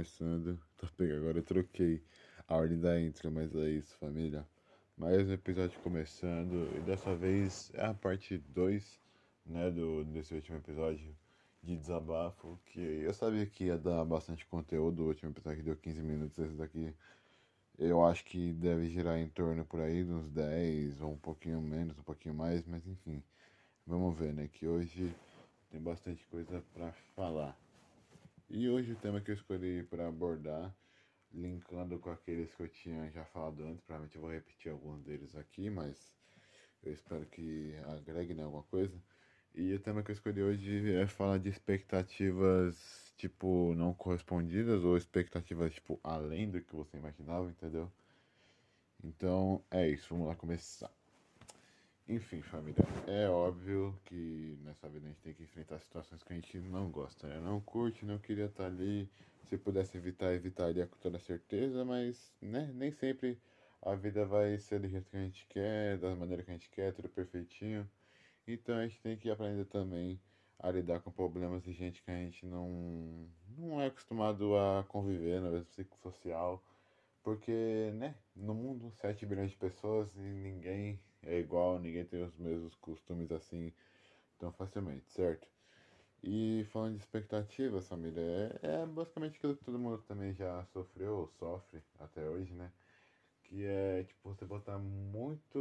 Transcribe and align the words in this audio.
começando. 0.00 0.58
Tá 0.78 0.88
pega, 0.96 1.18
agora 1.18 1.38
eu 1.38 1.42
troquei 1.42 2.02
a 2.48 2.56
ordem 2.56 2.80
da 2.80 2.98
intro, 2.98 3.30
mas 3.30 3.54
é 3.54 3.68
isso, 3.68 3.94
família. 3.98 4.46
Mais 4.96 5.28
um 5.28 5.32
episódio 5.32 5.78
começando 5.80 6.74
e 6.74 6.80
dessa 6.80 7.14
vez 7.14 7.70
é 7.74 7.84
a 7.84 7.92
parte 7.92 8.38
2, 8.38 8.98
né, 9.44 9.70
do 9.70 10.02
desse 10.06 10.34
último 10.34 10.56
episódio 10.56 11.14
de 11.62 11.76
desabafo, 11.76 12.58
que 12.64 12.80
eu 12.80 13.12
sabia 13.12 13.44
que 13.44 13.64
ia 13.64 13.76
dar 13.76 14.02
bastante 14.06 14.46
conteúdo, 14.46 15.02
o 15.02 15.08
último 15.08 15.32
episódio 15.32 15.58
que 15.58 15.64
deu 15.64 15.76
15 15.76 16.00
minutos, 16.00 16.38
esse 16.38 16.54
daqui 16.54 16.94
eu 17.78 18.02
acho 18.02 18.24
que 18.24 18.54
deve 18.54 18.88
girar 18.88 19.18
em 19.18 19.28
torno 19.28 19.66
por 19.66 19.80
aí 19.80 20.02
uns 20.02 20.30
10 20.30 20.98
ou 21.02 21.12
um 21.12 21.18
pouquinho 21.18 21.60
menos, 21.60 21.98
um 21.98 22.02
pouquinho 22.02 22.34
mais, 22.34 22.64
mas 22.66 22.86
enfim. 22.86 23.22
Vamos 23.86 24.16
ver, 24.16 24.32
né, 24.32 24.48
que 24.48 24.66
hoje 24.66 25.14
tem 25.70 25.78
bastante 25.78 26.26
coisa 26.28 26.64
para 26.72 26.90
falar. 27.14 27.54
E 28.52 28.68
hoje 28.68 28.92
o 28.92 28.96
tema 28.96 29.20
que 29.20 29.30
eu 29.30 29.34
escolhi 29.36 29.84
para 29.84 30.08
abordar, 30.08 30.74
linkando 31.32 32.00
com 32.00 32.10
aqueles 32.10 32.52
que 32.52 32.64
eu 32.64 32.68
tinha 32.68 33.08
já 33.12 33.24
falado 33.24 33.62
antes, 33.62 33.80
provavelmente 33.80 34.16
eu 34.16 34.22
vou 34.22 34.32
repetir 34.32 34.72
alguns 34.72 35.00
deles 35.04 35.36
aqui, 35.36 35.70
mas 35.70 36.12
eu 36.82 36.92
espero 36.92 37.24
que 37.26 37.76
agregue 37.86 38.34
né, 38.34 38.42
alguma 38.42 38.64
coisa. 38.64 39.00
E 39.54 39.72
o 39.72 39.78
tema 39.78 40.02
que 40.02 40.10
eu 40.10 40.14
escolhi 40.14 40.42
hoje 40.42 40.92
é 40.96 41.06
falar 41.06 41.38
de 41.38 41.48
expectativas, 41.48 43.14
tipo, 43.16 43.72
não 43.76 43.94
correspondidas 43.94 44.82
ou 44.82 44.96
expectativas, 44.96 45.72
tipo, 45.72 46.00
além 46.02 46.50
do 46.50 46.60
que 46.60 46.74
você 46.74 46.96
imaginava, 46.96 47.48
entendeu? 47.48 47.88
Então 49.04 49.64
é 49.70 49.88
isso, 49.88 50.08
vamos 50.10 50.26
lá 50.26 50.34
começar. 50.34 50.90
Enfim, 52.10 52.42
família, 52.42 52.84
é 53.06 53.28
óbvio 53.28 53.96
que 54.06 54.58
nessa 54.64 54.88
vida 54.88 55.06
a 55.06 55.10
gente 55.10 55.20
tem 55.20 55.32
que 55.32 55.44
enfrentar 55.44 55.78
situações 55.78 56.20
que 56.24 56.32
a 56.32 56.34
gente 56.34 56.58
não 56.58 56.90
gosta, 56.90 57.28
né? 57.28 57.38
Não 57.38 57.60
curte, 57.60 58.04
não 58.04 58.18
queria 58.18 58.46
estar 58.46 58.66
ali. 58.66 59.08
Se 59.44 59.56
pudesse 59.56 59.96
evitar, 59.96 60.34
evitaria 60.34 60.88
com 60.88 60.96
toda 60.96 61.20
certeza, 61.20 61.84
mas 61.84 62.34
né, 62.42 62.68
nem 62.74 62.90
sempre 62.90 63.40
a 63.80 63.94
vida 63.94 64.26
vai 64.26 64.58
ser 64.58 64.80
do 64.80 64.88
jeito 64.88 65.08
que 65.08 65.16
a 65.16 65.20
gente 65.20 65.46
quer, 65.46 65.98
da 65.98 66.16
maneira 66.16 66.42
que 66.42 66.50
a 66.50 66.54
gente 66.54 66.68
quer, 66.70 66.92
tudo 66.92 67.08
perfeitinho. 67.08 67.88
Então 68.44 68.74
a 68.76 68.82
gente 68.82 69.00
tem 69.00 69.16
que 69.16 69.30
aprender 69.30 69.66
também 69.66 70.20
a 70.58 70.68
lidar 70.68 70.98
com 70.98 71.12
problemas 71.12 71.62
de 71.62 71.72
gente 71.72 72.02
que 72.02 72.10
a 72.10 72.14
gente 72.14 72.44
não, 72.44 73.28
não 73.56 73.80
é 73.80 73.86
acostumado 73.86 74.56
a 74.56 74.84
conviver 74.88 75.40
na 75.40 75.50
vida 75.50 75.64
psicossocial. 75.66 76.60
Porque, 77.22 77.92
né, 77.94 78.16
no 78.34 78.52
mundo, 78.52 78.90
7 79.00 79.24
bilhões 79.24 79.52
de 79.52 79.56
pessoas 79.56 80.12
e 80.16 80.18
ninguém 80.18 80.98
é 81.30 81.38
igual, 81.38 81.78
ninguém 81.78 82.04
tem 82.04 82.22
os 82.22 82.36
mesmos 82.36 82.74
costumes 82.76 83.30
assim 83.32 83.72
tão 84.38 84.52
facilmente, 84.52 85.10
certo? 85.12 85.48
E 86.22 86.64
falando 86.72 86.96
de 86.96 87.00
expectativas, 87.02 87.88
família, 87.88 88.20
é, 88.62 88.82
é 88.82 88.86
basicamente 88.86 89.36
aquilo 89.38 89.56
que 89.56 89.64
todo 89.64 89.78
mundo 89.78 90.02
também 90.02 90.34
já 90.34 90.64
sofreu 90.66 91.16
ou 91.18 91.28
sofre 91.28 91.82
até 91.98 92.28
hoje, 92.28 92.54
né? 92.54 92.72
Que 93.44 93.64
é, 93.66 94.04
tipo, 94.04 94.28
você 94.28 94.44
botar 94.44 94.78
muito, 94.78 95.58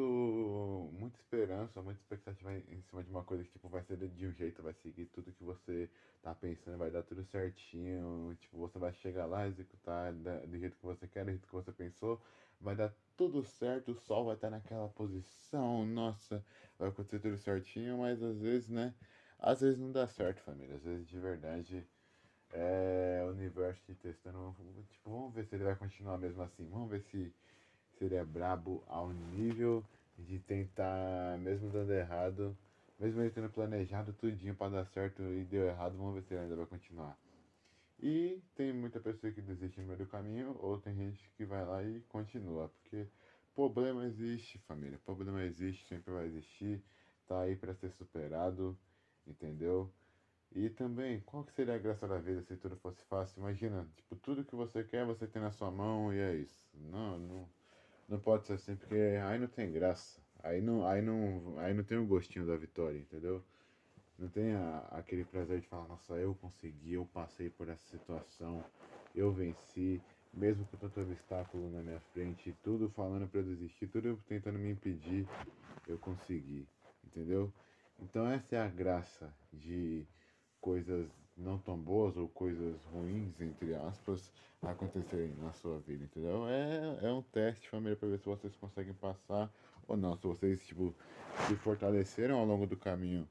muita 0.93 1.17
esperança, 1.19 1.81
muita 1.81 1.99
expectativa 2.01 2.53
em 2.55 2.81
cima 2.81 3.03
de 3.03 3.09
uma 3.09 3.23
coisa 3.23 3.43
que, 3.43 3.51
tipo, 3.51 3.67
vai 3.69 3.83
ser 3.83 3.97
de 3.97 4.27
um 4.27 4.33
jeito, 4.33 4.61
vai 4.61 4.73
seguir 4.73 5.07
tudo 5.07 5.31
que 5.33 5.43
você 5.43 5.89
tá 6.21 6.35
pensando, 6.35 6.77
vai 6.77 6.91
dar 6.91 7.03
tudo 7.03 7.23
certinho, 7.25 8.35
tipo, 8.39 8.57
você 8.57 8.77
vai 8.77 8.93
chegar 8.93 9.25
lá, 9.25 9.47
executar 9.47 10.13
do 10.13 10.57
jeito 10.59 10.77
que 10.77 10.85
você 10.85 11.07
quer, 11.07 11.25
do 11.25 11.31
jeito 11.31 11.47
que 11.47 11.53
você 11.53 11.71
pensou, 11.71 12.21
vai 12.59 12.75
dar 12.75 12.93
tudo 13.15 13.43
certo, 13.43 13.91
o 13.91 13.95
sol 13.95 14.25
vai 14.25 14.35
estar 14.35 14.49
naquela 14.49 14.87
posição, 14.89 15.85
nossa, 15.85 16.43
vai 16.77 16.89
acontecer 16.89 17.19
tudo 17.19 17.37
certinho, 17.37 17.97
mas 17.97 18.21
às 18.23 18.39
vezes, 18.39 18.69
né? 18.69 18.93
Às 19.37 19.61
vezes 19.61 19.79
não 19.79 19.91
dá 19.91 20.07
certo, 20.07 20.41
família. 20.41 20.75
Às 20.75 20.83
vezes 20.83 21.07
de 21.07 21.19
verdade 21.19 21.87
é 22.51 23.23
o 23.25 23.31
universo 23.31 23.81
te 23.85 23.93
testando. 23.95 24.55
Tipo, 24.89 25.09
vamos 25.09 25.33
ver 25.33 25.45
se 25.45 25.55
ele 25.55 25.63
vai 25.63 25.75
continuar 25.75 26.17
mesmo 26.17 26.41
assim. 26.41 26.67
Vamos 26.69 26.89
ver 26.89 27.01
se, 27.01 27.33
se 27.97 28.05
ele 28.05 28.15
é 28.15 28.23
brabo 28.23 28.83
ao 28.87 29.09
nível 29.11 29.83
de 30.17 30.39
tentar, 30.39 31.37
mesmo 31.39 31.69
dando 31.69 31.93
errado, 31.93 32.57
mesmo 32.99 33.21
ele 33.21 33.31
tendo 33.31 33.49
planejado 33.49 34.11
tudinho 34.13 34.55
para 34.55 34.71
dar 34.71 34.85
certo 34.85 35.21
e 35.21 35.45
deu 35.45 35.67
errado, 35.67 35.97
vamos 35.97 36.15
ver 36.15 36.23
se 36.23 36.33
ele 36.33 36.43
ainda 36.43 36.55
vai 36.55 36.65
continuar. 36.65 37.17
E 38.01 38.41
tem 38.55 38.71
muita 38.71 38.99
pessoa 38.99 39.31
que 39.31 39.41
desiste 39.41 39.79
no 39.79 39.87
meio 39.87 39.99
do 39.99 40.05
caminho, 40.07 40.57
ou 40.59 40.77
tem 40.79 40.95
gente 40.95 41.29
que 41.35 41.45
vai 41.45 41.65
lá 41.65 41.83
e 41.83 42.01
continua. 42.01 42.69
Porque 42.69 43.07
problema 43.53 44.05
existe, 44.05 44.57
família. 44.59 44.99
Problema 45.05 45.43
existe, 45.43 45.85
sempre 45.87 46.13
vai 46.13 46.25
existir. 46.27 46.81
Tá 47.27 47.41
aí 47.41 47.55
para 47.55 47.73
ser 47.75 47.91
superado, 47.91 48.77
entendeu? 49.27 49.91
E 50.55 50.69
também, 50.69 51.19
qual 51.21 51.43
que 51.43 51.53
seria 51.53 51.75
a 51.75 51.77
graça 51.77 52.07
da 52.07 52.17
vida 52.17 52.41
se 52.41 52.55
tudo 52.55 52.75
fosse 52.77 53.03
fácil? 53.03 53.39
Imagina, 53.39 53.87
tipo, 53.95 54.15
tudo 54.15 54.43
que 54.43 54.55
você 54.55 54.83
quer 54.83 55.05
você 55.05 55.27
tem 55.27 55.41
na 55.41 55.51
sua 55.51 55.69
mão 55.69 56.11
e 56.11 56.19
é 56.19 56.35
isso. 56.35 56.67
Não, 56.73 57.19
não, 57.19 57.49
não 58.07 58.19
pode 58.19 58.47
ser 58.47 58.53
assim, 58.53 58.75
porque 58.75 58.95
aí 58.95 59.37
não 59.37 59.47
tem 59.47 59.71
graça. 59.71 60.19
Aí 60.41 60.61
não, 60.61 60.87
aí 60.87 61.01
não, 61.01 61.59
aí 61.59 61.73
não 61.73 61.83
tem 61.83 61.97
o 61.97 62.05
gostinho 62.05 62.47
da 62.47 62.55
vitória, 62.55 62.97
entendeu? 62.97 63.43
Não 64.19 64.27
tem 64.27 64.53
a, 64.53 64.79
aquele 64.91 65.23
prazer 65.23 65.61
de 65.61 65.67
falar, 65.67 65.87
nossa, 65.87 66.13
eu 66.15 66.35
consegui, 66.35 66.93
eu 66.93 67.05
passei 67.13 67.49
por 67.49 67.69
essa 67.69 67.85
situação, 67.89 68.61
eu 69.15 69.31
venci, 69.31 70.01
mesmo 70.33 70.65
com 70.65 70.75
tanto 70.75 70.99
obstáculo 70.99 71.71
na 71.71 71.81
minha 71.81 72.01
frente, 72.13 72.53
tudo 72.61 72.89
falando 72.89 73.29
para 73.29 73.41
desistir, 73.41 73.87
tudo 73.87 74.19
tentando 74.27 74.59
me 74.59 74.71
impedir, 74.71 75.25
eu 75.87 75.97
consegui, 75.97 76.67
entendeu? 77.05 77.51
Então 77.97 78.27
essa 78.27 78.57
é 78.57 78.59
a 78.59 78.67
graça 78.67 79.33
de 79.53 80.05
coisas 80.59 81.09
não 81.37 81.57
tão 81.57 81.77
boas 81.77 82.17
ou 82.17 82.27
coisas 82.27 82.83
ruins, 82.91 83.39
entre 83.39 83.73
aspas, 83.73 84.33
acontecerem 84.61 85.33
na 85.35 85.53
sua 85.53 85.79
vida, 85.79 86.03
entendeu? 86.03 86.45
É, 86.49 87.07
é 87.07 87.13
um 87.13 87.21
teste, 87.21 87.69
família, 87.69 87.95
para 87.95 88.09
ver 88.09 88.19
se 88.19 88.25
vocês 88.25 88.53
conseguem 88.57 88.93
passar 88.93 89.49
ou 89.87 89.95
não, 89.95 90.17
se 90.17 90.27
vocês, 90.27 90.61
tipo, 90.65 90.93
se 91.47 91.55
fortaleceram 91.55 92.37
ao 92.37 92.45
longo 92.45 92.67
do 92.67 92.75
caminho 92.75 93.25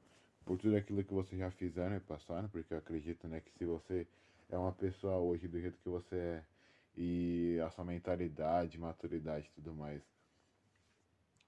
por 0.49 0.57
tudo 0.57 0.75
aquilo 0.75 1.03
que 1.03 1.13
vocês 1.13 1.39
já 1.39 1.51
fizeram 1.51 1.95
e 1.95 1.99
passaram, 1.99 2.49
porque 2.49 2.73
eu 2.73 2.79
acredito 2.79 3.27
né, 3.27 3.39
que 3.39 3.51
se 3.51 3.65
você 3.65 4.07
é 4.49 4.57
uma 4.57 4.71
pessoa 4.71 5.15
hoje 5.17 5.47
do 5.47 5.61
jeito 5.61 5.77
que 5.77 5.87
você 5.87 6.15
é 6.15 6.43
e 6.97 7.59
a 7.63 7.69
sua 7.69 7.85
mentalidade, 7.85 8.79
maturidade 8.79 9.45
e 9.45 9.51
tudo 9.51 9.75
mais 9.75 10.01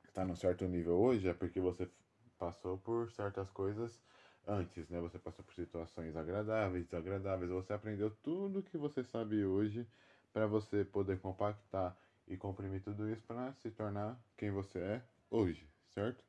está 0.08 0.24
num 0.24 0.36
certo 0.36 0.68
nível 0.68 1.00
hoje, 1.00 1.28
é 1.28 1.34
porque 1.34 1.60
você 1.60 1.90
passou 2.38 2.78
por 2.78 3.10
certas 3.10 3.50
coisas 3.50 4.00
antes, 4.48 4.88
né? 4.88 5.00
Você 5.00 5.18
passou 5.18 5.44
por 5.44 5.56
situações 5.56 6.16
agradáveis, 6.16 6.86
desagradáveis, 6.86 7.50
você 7.50 7.74
aprendeu 7.74 8.12
tudo 8.22 8.62
que 8.62 8.78
você 8.78 9.04
sabe 9.04 9.44
hoje 9.44 9.88
para 10.32 10.46
você 10.46 10.86
poder 10.86 11.20
compactar 11.20 11.98
e 12.28 12.38
comprimir 12.38 12.84
tudo 12.84 13.10
isso 13.10 13.24
para 13.24 13.52
se 13.54 13.72
tornar 13.72 14.16
quem 14.38 14.52
você 14.52 14.78
é 14.78 15.02
hoje, 15.32 15.68
certo? 15.90 16.24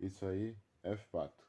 Isso 0.00 0.24
aí 0.24 0.56
é 0.82 0.96
fato. 0.96 1.47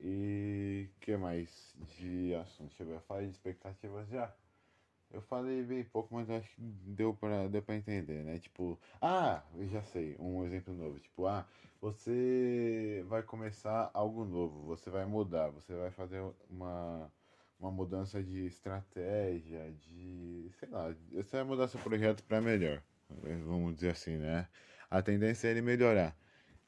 E 0.00 0.88
que 1.00 1.16
mais 1.16 1.74
de 1.98 2.34
assunto? 2.34 2.68
Deixa 2.68 2.82
eu 2.82 3.00
ver, 3.18 3.24
de 3.24 3.30
expectativas 3.30 4.08
já. 4.08 4.32
Eu 5.10 5.22
falei 5.22 5.62
bem 5.62 5.84
pouco, 5.84 6.14
mas 6.14 6.28
acho 6.28 6.48
que 6.50 6.60
deu 6.60 7.14
pra, 7.14 7.46
deu 7.48 7.62
pra 7.62 7.76
entender, 7.76 8.24
né? 8.24 8.38
Tipo, 8.38 8.78
ah, 9.00 9.42
eu 9.54 9.66
já 9.68 9.82
sei, 9.82 10.16
um 10.18 10.44
exemplo 10.44 10.74
novo. 10.74 10.98
Tipo, 10.98 11.26
ah, 11.26 11.46
você 11.80 13.04
vai 13.08 13.22
começar 13.22 13.90
algo 13.94 14.24
novo, 14.24 14.66
você 14.66 14.90
vai 14.90 15.06
mudar, 15.06 15.48
você 15.50 15.74
vai 15.74 15.90
fazer 15.90 16.22
uma, 16.50 17.10
uma 17.58 17.70
mudança 17.70 18.22
de 18.22 18.46
estratégia, 18.46 19.72
de. 19.72 20.50
sei 20.58 20.68
lá, 20.68 20.94
você 21.12 21.36
vai 21.36 21.44
mudar 21.44 21.68
seu 21.68 21.80
projeto 21.80 22.22
para 22.24 22.40
melhor. 22.40 22.82
Vamos 23.46 23.76
dizer 23.76 23.90
assim, 23.90 24.16
né? 24.16 24.48
A 24.90 25.00
tendência 25.00 25.48
é 25.48 25.52
ele 25.52 25.62
melhorar. 25.62 26.16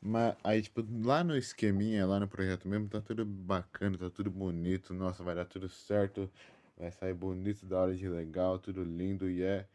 Mas 0.01 0.37
aí, 0.45 0.63
tipo, 0.63 0.85
lá 1.05 1.25
no 1.25 1.37
esqueminha, 1.37 2.07
lá 2.07 2.21
no 2.21 2.29
projeto 2.29 2.69
mesmo, 2.69 2.89
tá 2.89 3.01
tudo 3.01 3.25
bacana, 3.25 3.99
tá 3.99 4.09
tudo 4.09 4.31
bonito, 4.31 4.95
nossa, 4.95 5.25
vai 5.25 5.35
dar 5.35 5.45
tudo 5.45 5.69
certo, 5.69 6.31
vai 6.77 6.91
sair 6.93 7.15
bonito, 7.15 7.67
da 7.67 7.81
hora 7.81 7.95
de 7.95 8.09
legal, 8.09 8.59
tudo 8.59 8.85
lindo 8.85 9.29
e 9.29 9.43
é. 9.43 9.67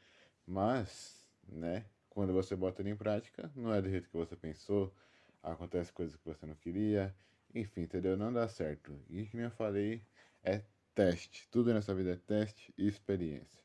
Mas, 0.48 1.30
né, 1.48 1.86
quando 2.10 2.32
você 2.34 2.56
bota 2.56 2.82
ele 2.82 2.92
em 2.92 2.96
prática, 2.96 3.52
não 3.56 3.74
é 3.74 3.82
do 3.82 3.90
jeito 3.90 4.10
que 4.10 4.16
você 4.18 4.36
pensou, 4.36 4.94
acontece 5.42 5.92
coisas 5.92 6.16
que 6.16 6.26
você 6.26 6.46
não 6.46 6.56
queria, 6.56 7.14
enfim, 7.54 7.82
entendeu? 7.82 8.16
Não 8.16 8.32
dá 8.32 8.48
certo. 8.48 8.98
E 9.10 9.26
como 9.26 9.44
eu 9.44 9.52
falei, 9.52 10.02
é 10.44 10.62
teste. 10.96 11.48
Tudo 11.52 11.74
nessa 11.74 11.94
vida 11.94 12.12
é 12.12 12.16
teste 12.16 12.74
e 12.78 12.88
experiência. 12.88 13.62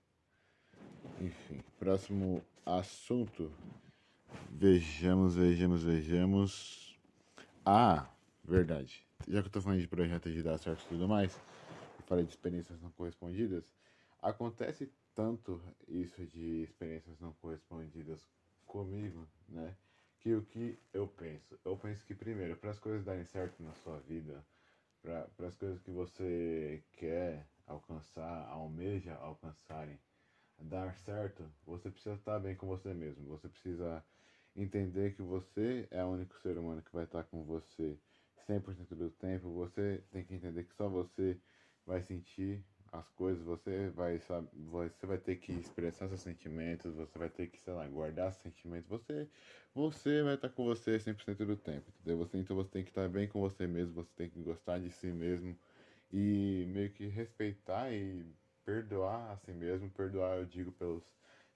Enfim, 1.20 1.62
próximo 1.78 2.42
assunto 2.64 3.52
Vejamos, 4.50 5.36
vejamos, 5.36 5.84
vejamos. 5.84 6.98
Ah, 7.64 8.08
verdade. 8.44 9.06
Já 9.28 9.40
que 9.40 9.48
eu 9.48 9.52
tô 9.52 9.60
falando 9.60 9.80
de 9.80 9.86
projetos 9.86 10.32
de 10.32 10.42
dar 10.42 10.58
certo 10.58 10.82
e 10.84 10.88
tudo 10.88 11.06
mais, 11.06 11.38
e 11.98 12.02
falei 12.02 12.24
de 12.24 12.30
experiências 12.30 12.80
não 12.80 12.90
correspondidas, 12.90 13.72
acontece 14.20 14.90
tanto 15.14 15.62
isso 15.86 16.26
de 16.26 16.62
experiências 16.62 17.18
não 17.20 17.32
correspondidas 17.34 18.28
comigo, 18.66 19.28
né? 19.48 19.76
Que 20.18 20.34
o 20.34 20.42
que 20.42 20.78
eu 20.92 21.06
penso? 21.06 21.58
Eu 21.64 21.76
penso 21.76 22.04
que 22.04 22.14
primeiro, 22.14 22.56
para 22.56 22.70
as 22.70 22.78
coisas 22.78 23.04
darem 23.04 23.24
certo 23.24 23.62
na 23.62 23.72
sua 23.74 24.00
vida, 24.00 24.44
para 25.02 25.46
as 25.46 25.54
coisas 25.54 25.80
que 25.80 25.90
você 25.90 26.82
quer 26.92 27.46
alcançar, 27.66 28.48
almeja 28.48 29.14
alcançarem, 29.14 29.98
dar 30.58 30.96
certo, 30.96 31.48
você 31.64 31.90
precisa 31.90 32.16
estar 32.16 32.40
bem 32.40 32.56
com 32.56 32.66
você 32.66 32.92
mesmo. 32.92 33.28
Você 33.28 33.48
precisa 33.48 34.04
entender 34.62 35.14
que 35.14 35.22
você 35.22 35.86
é 35.90 36.02
o 36.04 36.08
único 36.08 36.36
ser 36.38 36.58
humano 36.58 36.82
que 36.82 36.92
vai 36.92 37.04
estar 37.04 37.24
com 37.24 37.42
você 37.44 37.98
100% 38.46 38.94
do 38.94 39.10
tempo. 39.10 39.50
Você 39.54 40.02
tem 40.10 40.24
que 40.24 40.34
entender 40.34 40.64
que 40.64 40.74
só 40.74 40.88
você 40.88 41.36
vai 41.86 42.02
sentir 42.02 42.64
as 42.92 43.08
coisas, 43.10 43.42
você 43.44 43.90
vai 43.90 44.18
sabe, 44.20 44.48
você 44.54 45.06
vai 45.06 45.18
ter 45.18 45.36
que 45.36 45.52
expressar 45.52 46.08
seus 46.08 46.20
sentimentos, 46.20 46.94
você 46.94 47.18
vai 47.18 47.28
ter 47.28 47.46
que, 47.48 47.60
sei 47.60 47.74
lá, 47.74 47.86
guardar 47.86 48.32
seus 48.32 48.42
sentimentos. 48.42 48.88
Você 48.88 49.28
você 49.74 50.22
vai 50.22 50.34
estar 50.34 50.48
com 50.48 50.64
você 50.64 50.98
100% 50.98 51.44
do 51.44 51.56
tempo, 51.56 51.90
entendeu? 51.90 52.18
Você 52.18 52.38
então 52.38 52.56
você 52.56 52.70
tem 52.70 52.82
que 52.82 52.90
estar 52.90 53.08
bem 53.08 53.28
com 53.28 53.40
você 53.40 53.66
mesmo, 53.66 53.94
você 53.94 54.10
tem 54.16 54.30
que 54.30 54.40
gostar 54.42 54.78
de 54.78 54.90
si 54.90 55.08
mesmo 55.08 55.56
e 56.12 56.66
meio 56.68 56.90
que 56.90 57.06
respeitar 57.06 57.92
e 57.92 58.24
perdoar 58.64 59.32
a 59.32 59.36
si 59.36 59.52
mesmo, 59.52 59.90
perdoar 59.90 60.38
eu 60.38 60.46
digo 60.46 60.72
pelos 60.72 61.04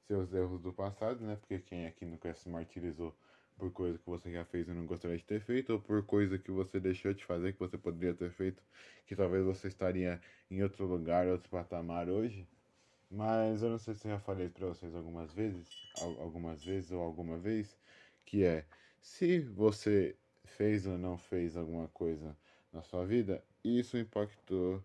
seus 0.06 0.32
erros 0.32 0.60
do 0.60 0.72
passado, 0.72 1.24
né? 1.24 1.36
Porque 1.36 1.58
quem 1.60 1.86
aqui 1.86 2.04
nunca 2.04 2.34
se 2.34 2.48
martirizou 2.48 3.14
por 3.56 3.70
coisa 3.72 3.98
que 3.98 4.06
você 4.06 4.32
já 4.32 4.44
fez 4.44 4.68
e 4.68 4.72
não 4.72 4.86
gostaria 4.86 5.16
de 5.16 5.24
ter 5.24 5.40
feito, 5.40 5.74
ou 5.74 5.80
por 5.80 6.04
coisa 6.04 6.38
que 6.38 6.50
você 6.50 6.80
deixou 6.80 7.12
de 7.14 7.24
fazer 7.24 7.52
que 7.52 7.58
você 7.58 7.78
poderia 7.78 8.14
ter 8.14 8.30
feito, 8.30 8.62
que 9.06 9.14
talvez 9.14 9.44
você 9.44 9.68
estaria 9.68 10.20
em 10.50 10.62
outro 10.62 10.86
lugar, 10.86 11.26
outro 11.28 11.50
patamar 11.50 12.08
hoje. 12.08 12.48
Mas 13.10 13.62
eu 13.62 13.70
não 13.70 13.78
sei 13.78 13.94
se 13.94 14.06
eu 14.06 14.12
já 14.12 14.18
falei 14.18 14.48
para 14.48 14.66
vocês 14.66 14.94
algumas 14.94 15.32
vezes, 15.32 15.68
algumas 15.94 16.64
vezes 16.64 16.90
ou 16.92 17.02
alguma 17.02 17.38
vez, 17.38 17.78
que 18.24 18.44
é 18.44 18.66
se 19.00 19.40
você 19.40 20.16
fez 20.44 20.86
ou 20.86 20.98
não 20.98 21.18
fez 21.18 21.56
alguma 21.56 21.88
coisa 21.88 22.36
na 22.72 22.82
sua 22.82 23.04
vida, 23.04 23.44
isso 23.62 23.98
impactou 23.98 24.82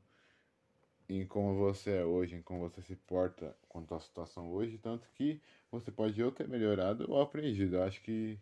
em 1.10 1.26
como 1.26 1.56
você 1.56 1.98
é 1.98 2.06
hoje, 2.06 2.36
em 2.36 2.42
como 2.42 2.62
você 2.70 2.82
se 2.82 2.96
porta 2.96 3.56
quanto 3.70 3.96
à 3.96 4.00
situação 4.00 4.52
hoje, 4.52 4.78
tanto 4.78 5.08
que 5.16 5.42
você 5.72 5.92
pode 5.92 6.22
ou 6.22 6.32
ter 6.32 6.48
melhorado 6.48 7.06
ou 7.10 7.22
aprendido. 7.22 7.78
Eu 7.78 7.84
acho 7.84 8.02
que, 8.02 8.40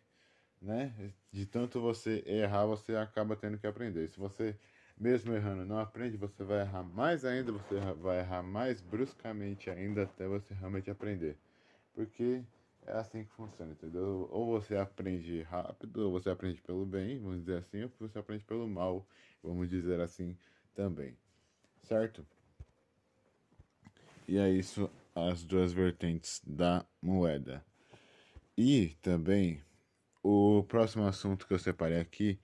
né, 0.62 1.14
de 1.32 1.46
tanto 1.46 1.82
você 1.82 2.24
errar, 2.26 2.66
você 2.66 2.96
acaba 2.96 3.36
tendo 3.36 3.58
que 3.58 3.68
aprender. 3.68 4.08
Se 4.10 4.20
você, 4.20 4.58
mesmo 4.98 5.34
errando, 5.34 5.66
não 5.66 5.80
aprende, 5.80 6.18
você 6.18 6.44
vai 6.44 6.62
errar 6.62 6.84
mais 6.84 7.26
ainda, 7.26 7.52
você 7.52 7.80
vai 7.96 8.20
errar 8.20 8.44
mais 8.44 8.82
bruscamente 8.82 9.70
ainda 9.70 10.04
até 10.04 10.28
você 10.28 10.54
realmente 10.54 10.90
aprender. 10.90 11.38
Porque 11.94 12.44
é 12.86 12.94
assim 12.94 13.24
que 13.24 13.32
funciona, 13.32 13.72
entendeu? 13.74 14.28
Ou 14.32 14.48
você 14.48 14.76
aprende 14.76 15.42
rápido, 15.44 16.06
ou 16.06 16.12
você 16.12 16.30
aprende 16.30 16.62
pelo 16.62 16.86
bem, 16.86 17.20
vamos 17.20 17.40
dizer 17.40 17.58
assim, 17.60 17.84
ou 17.84 17.92
você 18.00 18.20
aprende 18.20 18.44
pelo 18.44 18.68
mal, 18.68 19.08
vamos 19.44 19.70
dizer 19.70 20.00
assim 20.00 20.38
também. 20.74 21.18
Certo? 21.84 22.26
E 24.28 24.38
é 24.38 24.50
isso 24.50 24.90
as 25.14 25.44
duas 25.44 25.72
vertentes 25.72 26.42
da 26.46 26.86
moeda. 27.02 27.64
E 28.58 28.96
também 29.02 29.62
o 30.24 30.64
próximo 30.64 31.06
assunto 31.06 31.48
que 31.48 31.54
eu 31.54 31.60
separei 31.60 32.00
aqui 32.00 32.40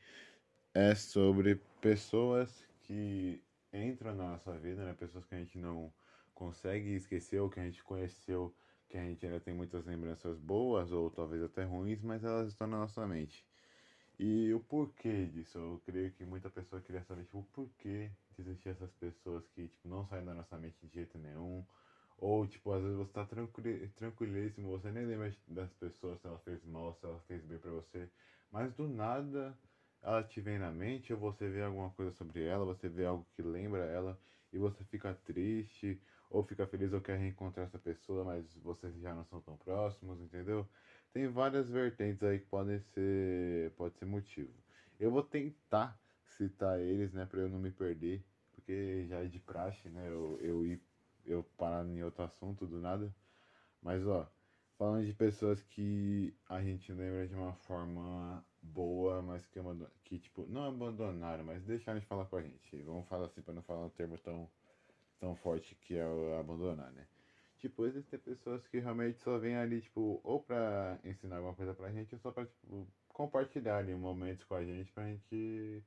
é 0.73 0.93
sobre 0.95 1.55
pessoas 1.81 2.65
que 2.83 3.41
entram 3.73 4.15
na 4.15 4.29
nossa 4.31 4.57
vida, 4.57 4.85
né? 4.85 4.93
Pessoas 4.93 5.25
que 5.25 5.35
a 5.35 5.39
gente 5.39 5.57
não 5.57 5.91
consegue 6.33 6.95
esquecer 6.95 7.39
ou 7.39 7.49
que 7.49 7.59
a 7.59 7.63
gente 7.63 7.83
conheceu, 7.83 8.55
que 8.89 8.97
a 8.97 9.03
gente 9.03 9.25
ainda 9.25 9.39
tem 9.39 9.53
muitas 9.53 9.85
lembranças 9.85 10.39
boas 10.39 10.91
ou 10.91 11.09
talvez 11.09 11.41
até 11.41 11.63
ruins, 11.63 12.01
mas 12.01 12.23
elas 12.23 12.49
estão 12.49 12.67
na 12.67 12.77
nossa 12.77 13.07
mente. 13.07 13.45
E 14.23 14.53
o 14.53 14.59
porquê 14.59 15.25
disso? 15.25 15.57
Eu 15.57 15.81
creio 15.83 16.11
que 16.11 16.23
muita 16.23 16.47
pessoa 16.47 16.79
queria 16.79 17.01
saber 17.01 17.23
tipo, 17.23 17.39
o 17.39 17.43
porquê 17.45 18.11
de 18.35 18.41
existir 18.41 18.69
essas 18.69 18.91
pessoas 18.93 19.47
que 19.47 19.67
tipo, 19.67 19.87
não 19.87 20.05
saem 20.05 20.23
da 20.23 20.31
nossa 20.35 20.55
mente 20.59 20.85
de 20.85 20.93
jeito 20.93 21.17
nenhum. 21.17 21.65
Ou, 22.19 22.45
tipo, 22.45 22.71
às 22.71 22.83
vezes 22.83 22.97
você 22.97 23.11
tá 23.11 23.25
tranquil, 23.25 23.89
tranquilíssimo, 23.95 24.69
você 24.69 24.91
nem 24.91 25.07
lembra 25.07 25.33
das 25.47 25.73
pessoas, 25.73 26.19
se 26.21 26.27
ela 26.27 26.37
fez 26.37 26.63
mal, 26.63 26.93
se 26.93 27.03
ela 27.03 27.19
fez 27.21 27.43
bem 27.43 27.57
pra 27.57 27.71
você. 27.71 28.07
Mas 28.51 28.71
do 28.75 28.87
nada 28.87 29.57
ela 30.03 30.23
te 30.23 30.39
vem 30.39 30.59
na 30.59 30.71
mente, 30.71 31.11
ou 31.11 31.17
você 31.19 31.49
vê 31.49 31.63
alguma 31.63 31.89
coisa 31.89 32.11
sobre 32.11 32.43
ela, 32.45 32.63
você 32.63 32.87
vê 32.87 33.05
algo 33.05 33.25
que 33.35 33.41
lembra 33.41 33.85
ela, 33.85 34.19
e 34.53 34.57
você 34.59 34.83
fica 34.83 35.15
triste, 35.15 35.99
ou 36.29 36.43
fica 36.43 36.67
feliz 36.67 36.93
ou 36.93 37.01
quer 37.01 37.17
reencontrar 37.17 37.65
essa 37.65 37.79
pessoa, 37.79 38.23
mas 38.23 38.55
vocês 38.57 38.93
já 38.99 39.15
não 39.15 39.25
são 39.25 39.41
tão 39.41 39.57
próximos, 39.57 40.19
entendeu? 40.21 40.67
Tem 41.13 41.27
várias 41.27 41.69
vertentes 41.69 42.23
aí 42.23 42.39
que 42.39 42.45
podem 42.45 42.79
ser, 42.79 43.71
pode 43.71 43.95
ser 43.97 44.05
motivo. 44.05 44.53
Eu 44.99 45.11
vou 45.11 45.23
tentar 45.23 45.99
citar 46.23 46.79
eles, 46.79 47.11
né, 47.11 47.25
para 47.25 47.41
eu 47.41 47.49
não 47.49 47.59
me 47.59 47.71
perder, 47.71 48.23
porque 48.53 49.05
já 49.07 49.19
é 49.19 49.25
de 49.25 49.39
praxe, 49.39 49.89
né, 49.89 50.07
eu, 50.07 50.39
eu 50.41 50.65
ir 50.65 50.81
eu 51.25 51.43
parar 51.57 51.85
em 51.85 52.03
outro 52.03 52.23
assunto 52.23 52.65
do 52.65 52.79
nada. 52.79 53.13
Mas 53.81 54.05
ó, 54.07 54.27
falando 54.77 55.05
de 55.05 55.13
pessoas 55.13 55.61
que 55.61 56.33
a 56.49 56.61
gente 56.61 56.91
lembra 56.91 57.27
de 57.27 57.35
uma 57.35 57.53
forma 57.53 58.43
boa, 58.61 59.21
mas 59.21 59.45
que, 59.47 59.59
que 60.03 60.19
tipo, 60.19 60.45
não 60.47 60.65
abandonaram, 60.65 61.43
mas 61.43 61.63
deixaram 61.63 61.99
de 61.99 62.05
falar 62.05 62.25
com 62.25 62.37
a 62.37 62.41
gente. 62.41 62.77
Vamos 62.83 63.07
falar 63.07 63.25
assim 63.25 63.41
para 63.41 63.53
não 63.53 63.61
falar 63.63 63.85
um 63.85 63.89
termo 63.89 64.17
tão, 64.17 64.49
tão 65.19 65.35
forte 65.35 65.75
que 65.75 65.95
é 65.95 66.39
abandonar, 66.39 66.91
né? 66.91 67.05
Tipo, 67.61 67.85
existem 67.85 68.19
pessoas 68.19 68.67
que 68.67 68.79
realmente 68.79 69.19
só 69.19 69.37
vêm 69.37 69.55
ali, 69.55 69.81
tipo, 69.81 70.19
ou 70.23 70.39
pra 70.43 70.99
ensinar 71.03 71.37
alguma 71.37 71.53
coisa 71.55 71.75
pra 71.75 71.91
gente, 71.91 72.15
ou 72.15 72.19
só 72.19 72.31
pra, 72.31 72.43
tipo, 72.45 72.87
compartilhar 73.09 73.77
ali 73.77 73.93
momentos 73.95 74.43
com 74.45 74.55
a 74.55 74.65
gente 74.65 74.91
pra 74.91 75.05
gente 75.05 75.85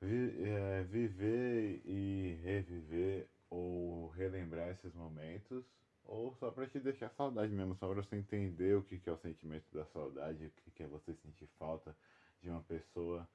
vi, 0.00 0.42
é, 0.44 0.82
viver 0.84 1.80
e 1.84 2.34
reviver 2.42 3.28
ou 3.48 4.08
relembrar 4.08 4.70
esses 4.70 4.92
momentos, 4.92 5.64
ou 6.02 6.34
só 6.34 6.50
para 6.50 6.66
te 6.66 6.80
deixar 6.80 7.10
saudade 7.10 7.54
mesmo, 7.54 7.74
só 7.76 7.86
para 7.88 8.02
você 8.02 8.16
entender 8.16 8.76
o 8.76 8.82
que, 8.82 8.98
que 8.98 9.08
é 9.08 9.12
o 9.12 9.16
sentimento 9.16 9.72
da 9.72 9.84
saudade, 9.86 10.46
o 10.46 10.50
que, 10.50 10.70
que 10.72 10.82
é 10.82 10.86
você 10.88 11.14
sentir 11.14 11.46
falta 11.58 11.96
de 12.42 12.50
uma 12.50 12.62
pessoa 12.62 13.28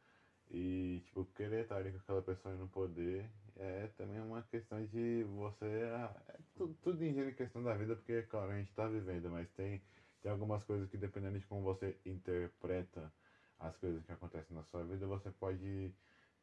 e, 0.50 1.02
tipo, 1.06 1.26
querer 1.34 1.64
estar 1.64 1.78
ali 1.78 1.92
com 1.92 1.98
aquela 1.98 2.22
pessoa 2.22 2.54
e 2.54 2.58
não 2.58 2.68
poder 2.68 3.30
é 3.62 3.88
também 3.98 4.20
uma 4.20 4.42
questão 4.44 4.84
de 4.86 5.24
você. 5.24 5.66
É 5.66 6.40
tudo, 6.56 6.74
tudo 6.82 7.04
em 7.04 7.34
questão 7.34 7.64
da 7.64 7.76
vida, 7.76 7.96
porque, 7.96 8.24
claro, 8.24 8.52
a 8.52 8.58
gente 8.58 8.70
está 8.70 8.88
vivendo, 8.88 9.30
mas 9.30 9.50
tem, 9.52 9.82
tem 10.22 10.32
algumas 10.32 10.64
coisas 10.64 10.90
que, 10.90 10.98
dependendo 10.98 11.40
de 11.40 11.46
como 11.46 11.62
você 11.62 11.98
interpreta 12.06 13.12
as 13.60 13.76
coisas 13.78 14.04
que 14.04 14.12
acontecem 14.12 14.56
na 14.56 14.64
sua 14.64 14.84
vida, 14.84 15.06
você 15.06 15.30
pode 15.32 15.94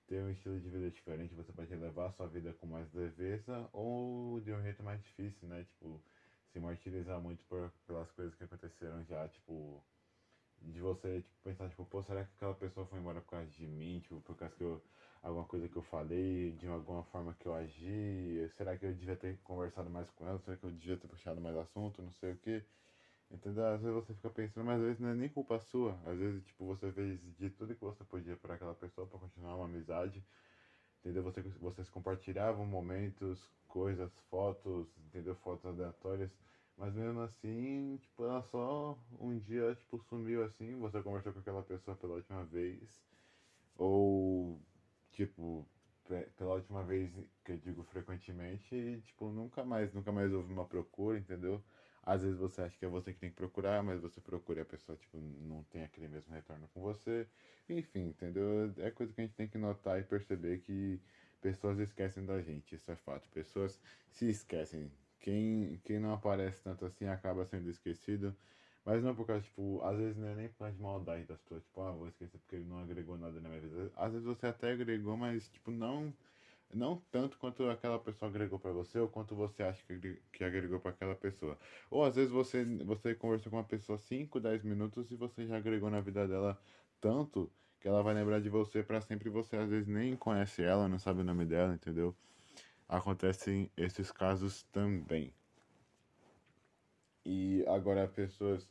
ter 0.06 0.22
um 0.22 0.30
estilo 0.30 0.58
de 0.60 0.68
vida 0.70 0.90
diferente, 0.90 1.34
você 1.34 1.52
pode 1.52 1.74
levar 1.74 2.06
a 2.06 2.12
sua 2.12 2.26
vida 2.28 2.52
com 2.54 2.66
mais 2.66 2.90
leveza 2.94 3.68
ou 3.72 4.40
de 4.40 4.52
um 4.52 4.62
jeito 4.62 4.82
mais 4.82 5.02
difícil, 5.02 5.48
né? 5.48 5.64
Tipo, 5.64 6.00
se 6.52 6.60
martirizar 6.60 7.20
muito 7.20 7.44
por, 7.46 7.70
pelas 7.86 8.10
coisas 8.12 8.34
que 8.34 8.44
aconteceram 8.44 9.04
já, 9.04 9.28
tipo, 9.28 9.82
de 10.62 10.80
você 10.80 11.22
tipo, 11.22 11.36
pensar, 11.42 11.68
tipo, 11.68 11.84
pô, 11.86 12.02
será 12.02 12.24
que 12.24 12.30
aquela 12.36 12.54
pessoa 12.54 12.86
foi 12.86 12.98
embora 12.98 13.20
por 13.20 13.30
causa 13.30 13.46
de 13.50 13.66
mim, 13.66 14.00
tipo, 14.00 14.20
por 14.22 14.36
causa 14.36 14.54
que 14.54 14.62
eu, 14.62 14.82
alguma 15.22 15.44
coisa 15.44 15.68
que 15.68 15.76
eu 15.76 15.82
falei, 15.82 16.52
de 16.52 16.66
alguma 16.66 17.02
forma 17.04 17.34
que 17.34 17.46
eu 17.46 17.54
agi, 17.54 18.48
será 18.56 18.76
que 18.76 18.86
eu 18.86 18.94
devia 18.94 19.16
ter 19.16 19.38
conversado 19.44 19.90
mais 19.90 20.10
com 20.10 20.26
ela, 20.28 20.38
será 20.40 20.56
que 20.56 20.64
eu 20.64 20.70
devia 20.70 20.96
ter 20.96 21.08
puxado 21.08 21.40
mais 21.40 21.56
assunto, 21.56 22.02
não 22.02 22.12
sei 22.12 22.32
o 22.32 22.36
que. 22.36 22.62
Entendeu? 23.30 23.66
Às 23.66 23.80
vezes 23.82 23.94
você 23.94 24.14
fica 24.14 24.30
pensando, 24.30 24.64
mas 24.64 24.78
às 24.80 24.86
vezes 24.86 25.00
não 25.00 25.10
é 25.10 25.14
nem 25.14 25.28
culpa 25.28 25.58
sua. 25.60 25.98
Às 26.06 26.18
vezes, 26.18 26.44
tipo, 26.44 26.64
você 26.66 26.90
fez 26.92 27.20
de 27.36 27.50
tudo 27.50 27.74
que 27.74 27.80
você 27.84 28.02
podia 28.04 28.36
para 28.36 28.54
aquela 28.54 28.74
pessoa 28.74 29.06
para 29.06 29.18
continuar 29.18 29.56
uma 29.56 29.66
amizade. 29.66 30.24
Entendeu? 31.00 31.22
Você, 31.22 31.42
vocês 31.60 31.88
compartilhavam 31.90 32.66
momentos, 32.66 33.38
coisas, 33.68 34.10
fotos, 34.30 34.88
entendeu? 35.06 35.34
Fotos 35.36 35.66
aleatórias. 35.66 36.30
Mas 36.78 36.94
mesmo 36.94 37.20
assim, 37.22 37.98
tipo, 37.98 38.24
ela 38.24 38.42
só 38.42 38.98
um 39.20 39.38
dia, 39.38 39.74
tipo, 39.74 39.98
sumiu 39.98 40.44
assim, 40.44 40.76
você 40.78 41.02
conversou 41.02 41.32
com 41.32 41.40
aquela 41.40 41.62
pessoa 41.62 41.96
pela 41.96 42.14
última 42.14 42.44
vez. 42.44 43.02
Ou, 43.76 44.60
tipo, 45.12 45.66
pela 46.36 46.54
última 46.54 46.84
vez 46.84 47.12
que 47.44 47.52
eu 47.52 47.58
digo 47.58 47.82
frequentemente, 47.84 48.74
e, 48.74 49.00
tipo, 49.02 49.30
nunca 49.30 49.64
mais, 49.64 49.92
nunca 49.92 50.12
mais 50.12 50.32
houve 50.32 50.52
uma 50.52 50.66
procura, 50.66 51.18
entendeu? 51.18 51.62
Às 52.02 52.22
vezes 52.22 52.38
você 52.38 52.62
acha 52.62 52.78
que 52.78 52.84
é 52.84 52.88
você 52.88 53.12
que 53.12 53.18
tem 53.20 53.30
que 53.30 53.36
procurar, 53.36 53.82
mas 53.82 54.00
você 54.00 54.20
procura 54.20 54.60
e 54.60 54.62
a 54.62 54.64
pessoa 54.64 54.96
tipo, 54.96 55.18
não 55.18 55.62
tem 55.64 55.82
aquele 55.84 56.08
mesmo 56.08 56.32
retorno 56.32 56.68
com 56.68 56.80
você. 56.80 57.28
Enfim, 57.68 58.08
entendeu? 58.08 58.72
É 58.78 58.90
coisa 58.90 59.12
que 59.12 59.20
a 59.20 59.24
gente 59.24 59.34
tem 59.36 59.48
que 59.48 59.58
notar 59.58 60.00
e 60.00 60.04
perceber 60.04 60.60
que 60.60 61.00
pessoas 61.40 61.78
esquecem 61.78 62.24
da 62.24 62.40
gente, 62.40 62.74
isso 62.74 62.90
é 62.90 62.96
fato. 62.96 63.28
Pessoas 63.30 63.80
se 64.10 64.26
esquecem. 64.30 64.90
Quem, 65.20 65.80
quem 65.84 65.98
não 65.98 66.12
aparece 66.12 66.62
tanto 66.62 66.84
assim 66.86 67.06
acaba 67.06 67.44
sendo 67.46 67.68
esquecido. 67.70 68.34
Mas 68.84 69.02
não 69.02 69.14
por 69.14 69.26
causa, 69.26 69.42
tipo, 69.42 69.80
às 69.82 69.98
vezes 69.98 70.16
não 70.16 70.28
é 70.28 70.34
nem 70.34 70.48
por 70.48 70.58
causa 70.58 70.74
de 70.74 70.80
maldade 70.82 71.24
das 71.24 71.40
pessoas, 71.42 71.62
tipo, 71.62 71.80
ah, 71.82 71.92
vou 71.92 72.08
esquecer 72.08 72.38
porque 72.38 72.56
ele 72.56 72.64
não 72.64 72.78
agregou 72.78 73.18
nada 73.18 73.38
na 73.40 73.48
minha 73.48 73.60
vida. 73.60 73.92
Às 73.96 74.12
vezes 74.12 74.26
você 74.26 74.46
até 74.46 74.72
agregou, 74.72 75.16
mas, 75.16 75.48
tipo, 75.50 75.70
não 75.70 76.14
não 76.72 77.00
tanto 77.10 77.38
quanto 77.38 77.64
aquela 77.68 77.98
pessoa 77.98 78.28
agregou 78.28 78.58
para 78.58 78.72
você 78.72 78.98
ou 78.98 79.08
quanto 79.08 79.34
você 79.34 79.62
acha 79.62 79.82
que, 79.84 80.20
que 80.32 80.44
agregou 80.44 80.78
para 80.80 80.90
aquela 80.90 81.14
pessoa. 81.14 81.58
Ou 81.90 82.04
às 82.04 82.16
vezes 82.16 82.30
você, 82.30 82.64
você 82.84 83.14
conversou 83.14 83.50
com 83.50 83.56
uma 83.56 83.64
pessoa 83.64 83.98
5, 83.98 84.38
10 84.40 84.62
minutos 84.62 85.10
e 85.10 85.16
você 85.16 85.46
já 85.46 85.56
agregou 85.56 85.90
na 85.90 86.00
vida 86.00 86.26
dela 86.28 86.60
tanto 87.00 87.50
que 87.80 87.88
ela 87.88 88.02
vai 88.02 88.14
lembrar 88.14 88.40
de 88.40 88.48
você 88.50 88.82
para 88.82 89.00
sempre. 89.00 89.30
Você 89.30 89.56
às 89.56 89.70
vezes 89.70 89.86
nem 89.88 90.16
conhece 90.16 90.62
ela, 90.62 90.88
não 90.88 90.98
sabe 90.98 91.20
o 91.20 91.24
nome 91.24 91.46
dela, 91.46 91.74
entendeu? 91.74 92.14
Acontecem 92.88 93.70
esses 93.76 94.10
casos 94.10 94.62
também. 94.72 95.34
E 97.24 97.62
agora 97.68 98.08
pessoas 98.08 98.66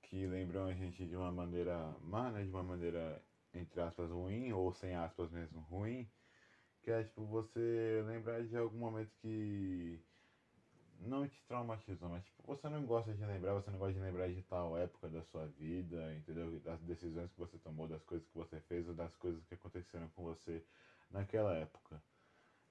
que 0.00 0.26
lembram 0.26 0.64
a 0.64 0.72
gente 0.72 1.06
de 1.06 1.14
uma 1.14 1.30
maneira 1.30 1.94
má, 2.00 2.30
né? 2.30 2.44
De 2.44 2.50
uma 2.50 2.62
maneira, 2.62 3.22
entre 3.52 3.80
aspas, 3.82 4.10
ruim, 4.10 4.52
ou 4.52 4.72
sem 4.72 4.94
aspas 4.94 5.30
mesmo, 5.30 5.60
ruim. 5.60 6.08
Que 6.82 6.90
é 6.90 7.04
tipo 7.04 7.26
você 7.26 8.02
lembrar 8.06 8.42
de 8.42 8.56
algum 8.56 8.78
momento 8.78 9.12
que 9.20 10.02
não 11.00 11.28
te 11.28 11.44
traumatizou, 11.46 12.08
mas 12.08 12.24
tipo, 12.24 12.42
você 12.46 12.68
não 12.68 12.86
gosta 12.86 13.12
de 13.12 13.24
lembrar, 13.24 13.54
você 13.54 13.70
não 13.70 13.78
gosta 13.78 13.94
de 13.94 14.00
lembrar 14.00 14.28
de 14.28 14.42
tal 14.42 14.78
época 14.78 15.08
da 15.08 15.22
sua 15.24 15.46
vida, 15.46 16.14
entendeu? 16.14 16.58
Das 16.60 16.80
decisões 16.82 17.30
que 17.30 17.38
você 17.38 17.58
tomou, 17.58 17.86
das 17.86 18.02
coisas 18.04 18.26
que 18.28 18.34
você 18.34 18.60
fez 18.60 18.88
ou 18.88 18.94
das 18.94 19.14
coisas 19.16 19.44
que 19.44 19.54
aconteceram 19.54 20.08
com 20.10 20.22
você 20.22 20.64
naquela 21.10 21.54
época, 21.54 22.02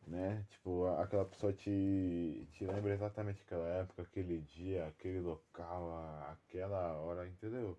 né? 0.07 0.45
Tipo, 0.49 0.87
aquela 0.97 1.25
pessoa 1.25 1.53
te, 1.53 2.47
te 2.51 2.65
lembra 2.65 2.93
exatamente 2.93 3.41
aquela 3.41 3.67
época, 3.67 4.01
aquele 4.03 4.39
dia, 4.41 4.87
aquele 4.87 5.19
local, 5.19 6.27
aquela 6.31 6.93
hora, 6.97 7.27
entendeu? 7.27 7.77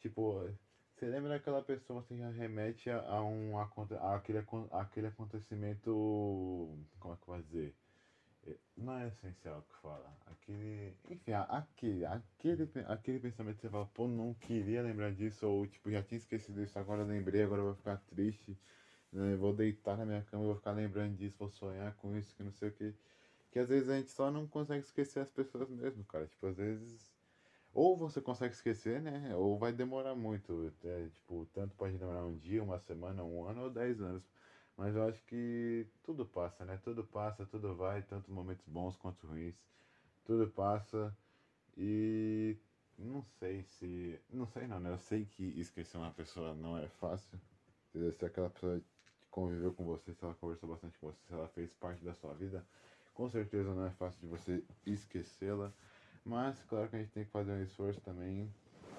Tipo, 0.00 0.48
você 0.94 1.06
lembra 1.06 1.30
daquela 1.30 1.62
pessoa, 1.62 2.02
você 2.02 2.16
já 2.16 2.30
remete 2.30 2.90
a, 2.90 3.22
um, 3.22 3.58
a, 3.58 3.70
a 4.00 4.16
aquele, 4.16 4.38
a 4.38 4.80
aquele 4.80 5.06
acontecimento, 5.08 5.90
como 7.00 7.14
é 7.14 7.16
que 7.16 7.22
eu 7.22 7.34
vou 7.34 7.42
dizer? 7.42 7.74
não 8.76 8.98
é 8.98 9.08
essencial 9.08 9.62
que 9.62 9.76
fala. 9.80 10.12
Aquele. 10.26 10.94
Enfim, 11.08 11.32
aquele, 11.32 12.04
aquele, 12.04 12.70
aquele 12.86 13.20
pensamento 13.20 13.56
que 13.56 13.62
você 13.62 13.70
fala, 13.70 13.86
pô, 13.86 14.06
não 14.08 14.34
queria 14.34 14.82
lembrar 14.82 15.12
disso, 15.12 15.46
ou 15.46 15.66
tipo, 15.66 15.90
já 15.90 16.02
tinha 16.02 16.18
esquecido 16.18 16.62
isso, 16.62 16.78
agora 16.78 17.02
lembrei, 17.04 17.42
agora 17.42 17.62
vou 17.62 17.74
ficar 17.74 17.96
triste, 18.08 18.56
né? 19.14 19.36
vou 19.36 19.54
deitar 19.54 19.96
na 19.96 20.04
minha 20.04 20.22
cama 20.22 20.44
vou 20.44 20.56
ficar 20.56 20.72
lembrando 20.72 21.16
disso, 21.16 21.36
vou 21.38 21.48
sonhar 21.48 21.94
com 21.96 22.16
isso, 22.16 22.34
que 22.36 22.42
não 22.42 22.52
sei 22.52 22.68
o 22.68 22.72
que. 22.72 22.94
Que 23.50 23.58
às 23.60 23.68
vezes 23.68 23.88
a 23.88 23.96
gente 23.96 24.10
só 24.10 24.30
não 24.30 24.46
consegue 24.46 24.84
esquecer 24.84 25.20
as 25.20 25.30
pessoas 25.30 25.68
mesmo, 25.70 26.04
cara. 26.04 26.26
Tipo, 26.26 26.46
às 26.48 26.56
vezes. 26.56 27.12
Ou 27.72 27.96
você 27.96 28.20
consegue 28.20 28.54
esquecer, 28.54 29.00
né? 29.02 29.34
Ou 29.36 29.58
vai 29.58 29.72
demorar 29.72 30.14
muito. 30.14 30.72
É, 30.84 31.08
tipo, 31.08 31.46
tanto 31.52 31.74
pode 31.76 31.96
demorar 31.98 32.24
um 32.24 32.36
dia, 32.36 32.62
uma 32.62 32.78
semana, 32.80 33.24
um 33.24 33.44
ano 33.44 33.62
ou 33.64 33.70
dez 33.70 34.00
anos 34.00 34.24
mas 34.76 34.94
eu 34.96 35.08
acho 35.08 35.22
que 35.24 35.86
tudo 36.02 36.26
passa, 36.26 36.64
né? 36.64 36.78
Tudo 36.82 37.04
passa, 37.04 37.46
tudo 37.46 37.74
vai, 37.76 38.02
tanto 38.02 38.30
momentos 38.32 38.66
bons 38.66 38.96
quanto 38.96 39.26
ruins. 39.26 39.54
Tudo 40.24 40.50
passa 40.50 41.16
e 41.76 42.56
não 42.98 43.22
sei 43.22 43.62
se. 43.64 44.20
Não 44.30 44.46
sei 44.46 44.66
não, 44.66 44.80
né? 44.80 44.90
Eu 44.90 44.98
sei 44.98 45.26
que 45.26 45.44
esquecer 45.60 45.96
uma 45.98 46.10
pessoa 46.12 46.54
não 46.54 46.76
é 46.78 46.88
fácil. 46.88 47.38
Se 47.92 48.24
aquela 48.24 48.50
pessoa 48.50 48.80
conviveu 49.34 49.72
com 49.74 49.84
você, 49.84 50.14
se 50.14 50.24
ela 50.24 50.32
conversou 50.36 50.68
bastante 50.68 50.96
com 50.96 51.08
você, 51.08 51.18
se 51.26 51.34
ela 51.34 51.48
fez 51.48 51.74
parte 51.74 52.04
da 52.04 52.14
sua 52.14 52.32
vida, 52.34 52.64
com 53.12 53.28
certeza 53.28 53.74
não 53.74 53.84
é 53.84 53.90
fácil 53.90 54.20
de 54.20 54.28
você 54.28 54.62
esquecê-la. 54.86 55.72
Mas 56.24 56.62
claro 56.68 56.88
que 56.88 56.94
a 56.94 56.98
gente 57.00 57.10
tem 57.10 57.24
que 57.24 57.32
fazer 57.32 57.50
um 57.50 57.60
esforço 57.60 58.00
também 58.00 58.48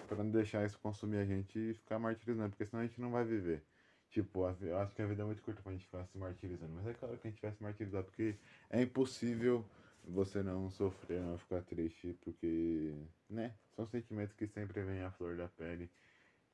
para 0.09 0.17
não 0.17 0.29
deixar 0.29 0.65
isso 0.65 0.77
consumir 0.79 1.19
a 1.19 1.25
gente 1.25 1.57
e 1.57 1.73
ficar 1.75 1.97
martirizando, 1.99 2.49
porque 2.49 2.65
senão 2.65 2.83
a 2.83 2.85
gente 2.85 2.99
não 2.99 3.11
vai 3.11 3.23
viver. 3.23 3.63
Tipo, 4.09 4.53
eu 4.61 4.77
acho 4.77 4.93
que 4.93 5.01
a 5.01 5.07
vida 5.07 5.23
é 5.23 5.25
muito 5.25 5.41
curta 5.41 5.61
pra 5.61 5.71
gente 5.71 5.85
ficar 5.85 6.05
se 6.05 6.17
martirizando. 6.17 6.73
Mas 6.73 6.87
é 6.87 6.93
claro 6.93 7.17
que 7.17 7.27
a 7.27 7.31
gente 7.31 7.41
vai 7.41 7.51
se 7.53 7.63
martirizar, 7.63 8.03
porque 8.03 8.35
é 8.69 8.81
impossível 8.81 9.65
você 10.03 10.43
não 10.43 10.69
sofrer, 10.69 11.21
não 11.21 11.37
ficar 11.37 11.61
triste, 11.61 12.13
porque, 12.21 12.93
né? 13.29 13.53
São 13.73 13.87
sentimentos 13.87 14.35
que 14.35 14.47
sempre 14.47 14.83
vêm 14.83 15.01
à 15.01 15.11
flor 15.11 15.37
da 15.37 15.47
pele. 15.47 15.89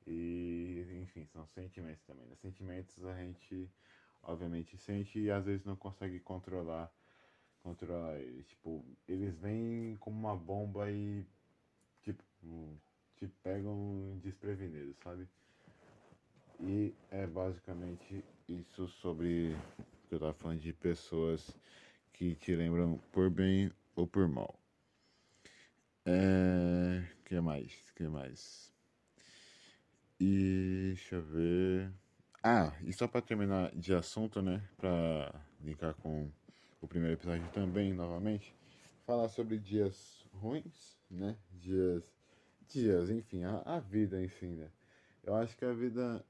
E, 0.08 0.86
enfim, 1.01 1.25
são 1.27 1.46
sentimentos 1.48 2.03
também. 2.03 2.25
Né? 2.25 2.36
Sentimentos 2.41 3.03
a 3.05 3.15
gente, 3.15 3.70
obviamente, 4.24 4.77
sente 4.77 5.20
e 5.20 5.31
às 5.31 5.46
vezes 5.46 5.65
não 5.65 5.75
consegue 5.75 6.20
controlar. 6.20 6.91
Controlar 7.63 8.20
eles. 8.20 8.48
Tipo, 8.48 8.84
eles 9.08 9.38
vêm 9.38 9.96
como 10.00 10.17
uma 10.17 10.36
bomba 10.36 10.89
e, 10.91 11.24
tipo, 12.01 12.24
te 13.17 13.27
pegam 13.43 14.20
desprevenidos, 14.24 14.98
sabe? 15.03 15.27
E 16.60 16.93
é 17.12 17.25
basicamente 17.27 18.24
isso 18.48 18.88
sobre 18.88 19.55
o 19.79 20.08
que 20.08 20.15
eu 20.15 20.20
tava 20.20 20.34
falando 20.34 20.60
de 20.60 20.74
pessoas 20.74 21.55
que 22.13 22.36
te 22.36 22.55
lembram 22.55 23.00
por 23.12 23.29
bem 23.29 23.72
ou 23.96 24.08
por 24.08 24.27
mal. 24.27 24.60
É. 26.05 27.03
que 27.25 27.39
mais? 27.39 27.91
que 27.96 28.08
mais? 28.08 28.74
E 30.24 30.90
deixa 30.94 31.16
eu 31.16 31.24
ver. 31.24 31.92
Ah, 32.44 32.72
e 32.84 32.94
só 32.94 33.08
para 33.08 33.24
terminar 33.24 33.72
de 33.75 33.92
assunto, 33.92 34.40
né? 34.40 34.62
Pra 34.78 35.34
linkar 35.60 35.96
com 35.96 36.30
o 36.80 36.88
primeiro 36.88 37.16
episódio 37.16 37.50
também, 37.50 37.92
novamente. 37.92 38.54
Falar 39.04 39.30
sobre 39.30 39.58
dias 39.58 40.24
ruins, 40.32 41.00
né? 41.10 41.36
Dias. 41.51 42.04
Dias, 42.68 43.10
enfim, 43.10 43.46
a, 43.46 43.63
a 43.66 43.80
vida, 43.80 44.24
enfim, 44.24 44.54
né? 44.54 44.70
Eu 45.24 45.34
acho 45.34 45.58
que 45.58 45.66
a 45.66 45.74
vida 45.74 46.24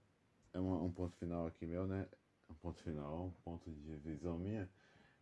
é 0.54 0.60
uma, 0.60 0.82
um 0.82 0.90
ponto 0.90 1.14
final 1.18 1.46
aqui 1.46 1.66
meu, 1.66 1.86
né? 1.86 2.08
Um 2.50 2.54
ponto 2.54 2.82
final, 2.82 3.26
um 3.26 3.42
ponto 3.44 3.70
de 3.70 3.98
visão 3.98 4.38
minha, 4.38 4.70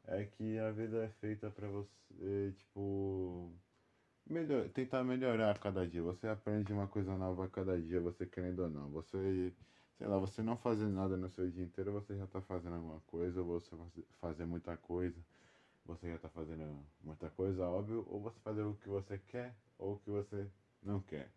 é 0.06 0.26
que 0.26 0.60
a 0.60 0.70
vida 0.70 1.06
é 1.06 1.10
feita 1.10 1.50
para 1.50 1.68
você, 1.68 2.54
tipo, 2.56 3.52
melhor, 4.30 4.70
tentar 4.70 5.04
melhorar 5.04 5.52
a 5.52 5.60
cada 5.60 5.88
dia. 5.88 6.02
Você 6.04 6.28
aprende 6.28 6.72
uma 6.74 6.88
coisa 6.88 7.16
nova 7.18 7.46
a 7.46 7.50
cada 7.50 7.80
dia, 7.80 8.00
você 8.00 8.26
querendo 8.26 8.60
ou 8.60 8.70
não. 8.70 8.90
Você, 8.90 9.54
sei 9.98 10.08
lá, 10.08 10.18
você 10.18 10.42
não 10.42 10.58
fazer 10.58 10.88
nada 10.88 11.18
no 11.18 11.30
seu 11.30 11.50
dia 11.50 11.64
inteiro, 11.64 11.92
você 11.92 12.16
já 12.16 12.28
tá 12.28 12.42
fazendo 12.42 12.76
alguma 12.76 13.00
coisa, 13.02 13.42
ou 13.42 13.60
você 13.60 13.76
fazer 14.20 14.46
muita 14.46 14.78
coisa, 14.78 15.18
você 15.86 16.12
já 16.12 16.18
tá 16.20 16.30
fazendo 16.30 16.86
muita 17.04 17.30
coisa, 17.30 17.66
óbvio, 17.66 18.06
ou 18.10 18.22
você 18.22 18.40
fazer 18.40 18.64
o 18.64 18.76
que 18.76 18.90
você 18.90 19.18
quer 19.18 19.56
ou 19.78 19.94
o 19.94 20.00
que 20.00 20.10
você 20.10 20.48
não 20.84 21.02
quer. 21.02 21.30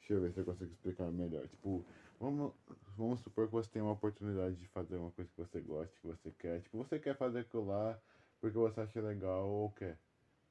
Deixa 0.00 0.14
eu 0.14 0.20
ver 0.20 0.32
se 0.32 0.40
eu 0.40 0.44
consigo 0.44 0.70
explicar 0.70 1.10
melhor. 1.10 1.46
Tipo, 1.48 1.84
Vamos, 2.20 2.52
vamos 2.96 3.20
supor 3.20 3.46
que 3.46 3.52
você 3.52 3.70
tem 3.70 3.80
uma 3.80 3.92
oportunidade 3.92 4.56
de 4.56 4.66
fazer 4.66 4.96
uma 4.96 5.10
coisa 5.12 5.30
que 5.30 5.36
você 5.36 5.60
gosta, 5.60 5.94
que 6.00 6.06
você 6.06 6.32
quer. 6.32 6.60
Tipo, 6.62 6.78
você 6.78 6.98
quer 6.98 7.16
fazer 7.16 7.40
aquilo 7.40 7.66
lá 7.66 7.96
porque 8.40 8.58
você 8.58 8.80
acha 8.80 9.00
legal 9.00 9.48
ou 9.48 9.70
quer. 9.70 9.96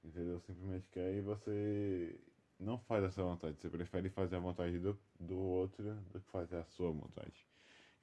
Entendeu? 0.07 0.39
Simplesmente 0.39 0.87
quer 0.89 1.13
e 1.13 1.21
você 1.21 2.17
não 2.57 2.77
faz 2.77 3.03
a 3.03 3.11
sua 3.11 3.25
vontade. 3.25 3.59
Você 3.59 3.69
prefere 3.69 4.09
fazer 4.09 4.37
a 4.37 4.39
vontade 4.39 4.79
do, 4.79 4.97
do 5.19 5.37
outro 5.37 5.83
do 6.13 6.21
que 6.21 6.31
fazer 6.31 6.55
a 6.55 6.63
sua 6.63 6.91
vontade. 6.91 7.45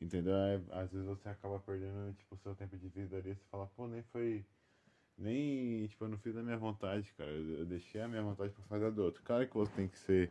Entendeu? 0.01 0.35
É, 0.35 0.61
às 0.73 0.93
vezes 0.93 1.07
você 1.07 1.29
acaba 1.31 1.59
perdendo, 1.61 2.13
tipo, 2.13 2.35
o 2.35 2.39
seu 2.39 2.55
tempo 2.55 2.77
de 2.77 2.89
vida 2.89 3.17
ali. 3.17 3.35
Você 3.35 3.45
fala, 3.51 3.67
pô, 3.75 3.89
nem 3.89 4.03
foi... 4.03 4.45
Nem, 5.17 5.87
tipo, 5.87 6.05
eu 6.05 6.09
não 6.09 6.19
fiz 6.19 6.37
a 6.37 6.43
minha 6.43 6.59
vontade, 6.59 7.11
cara. 7.15 7.31
Eu, 7.31 7.61
eu 7.61 7.65
deixei 7.65 8.03
a 8.03 8.09
minha 8.09 8.23
vontade 8.23 8.53
pra 8.53 8.65
fazer 8.65 8.87
a 8.87 8.91
do 8.91 9.03
outro. 9.03 9.23
Claro 9.23 9.49
que 9.49 9.55
você 9.55 9.73
tem 9.73 9.89
que 9.89 9.99
ser 9.99 10.31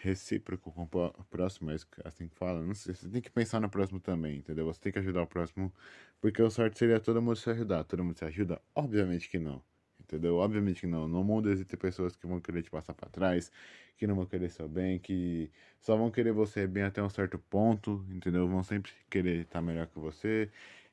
recíproco 0.00 0.72
com 0.72 0.82
o 0.82 1.24
próximo, 1.24 1.70
é 1.70 1.76
assim 2.04 2.28
que 2.28 2.34
fala. 2.34 2.62
Não 2.62 2.74
sei, 2.74 2.94
você 2.94 3.08
tem 3.08 3.22
que 3.22 3.30
pensar 3.30 3.60
no 3.60 3.68
próximo 3.68 4.00
também, 4.00 4.38
entendeu? 4.38 4.64
Você 4.66 4.80
tem 4.80 4.92
que 4.92 4.98
ajudar 4.98 5.22
o 5.22 5.26
próximo, 5.26 5.72
porque 6.20 6.42
o 6.42 6.50
certo 6.50 6.78
seria 6.78 7.00
todo 7.00 7.22
mundo 7.22 7.36
se 7.36 7.48
ajudar. 7.50 7.84
Todo 7.84 8.04
mundo 8.04 8.18
se 8.18 8.24
ajuda? 8.24 8.60
Obviamente 8.74 9.28
que 9.28 9.38
não, 9.38 9.62
entendeu? 10.06 10.36
Obviamente 10.36 10.82
que 10.82 10.86
não. 10.86 11.06
No 11.08 11.22
mundo 11.24 11.50
existem 11.50 11.78
pessoas 11.78 12.16
que 12.16 12.26
vão 12.26 12.40
querer 12.40 12.62
te 12.62 12.70
passar 12.70 12.94
para 12.94 13.08
trás, 13.10 13.52
que 13.96 14.06
não 14.06 14.14
vão 14.14 14.26
querer 14.26 14.50
seu 14.50 14.68
bem, 14.68 14.98
que 14.98 15.50
só 15.80 15.96
vão 15.96 16.10
querer 16.10 16.32
você 16.32 16.66
bem 16.66 16.84
até 16.84 17.02
um 17.02 17.10
certo 17.10 17.38
ponto, 17.38 18.04
entendeu? 18.10 18.48
Vão 18.48 18.62
sempre 18.62 18.92
querer 19.10 19.42
estar 19.42 19.60
melhor 19.62 19.86
que 19.88 19.98
você. 19.98 20.50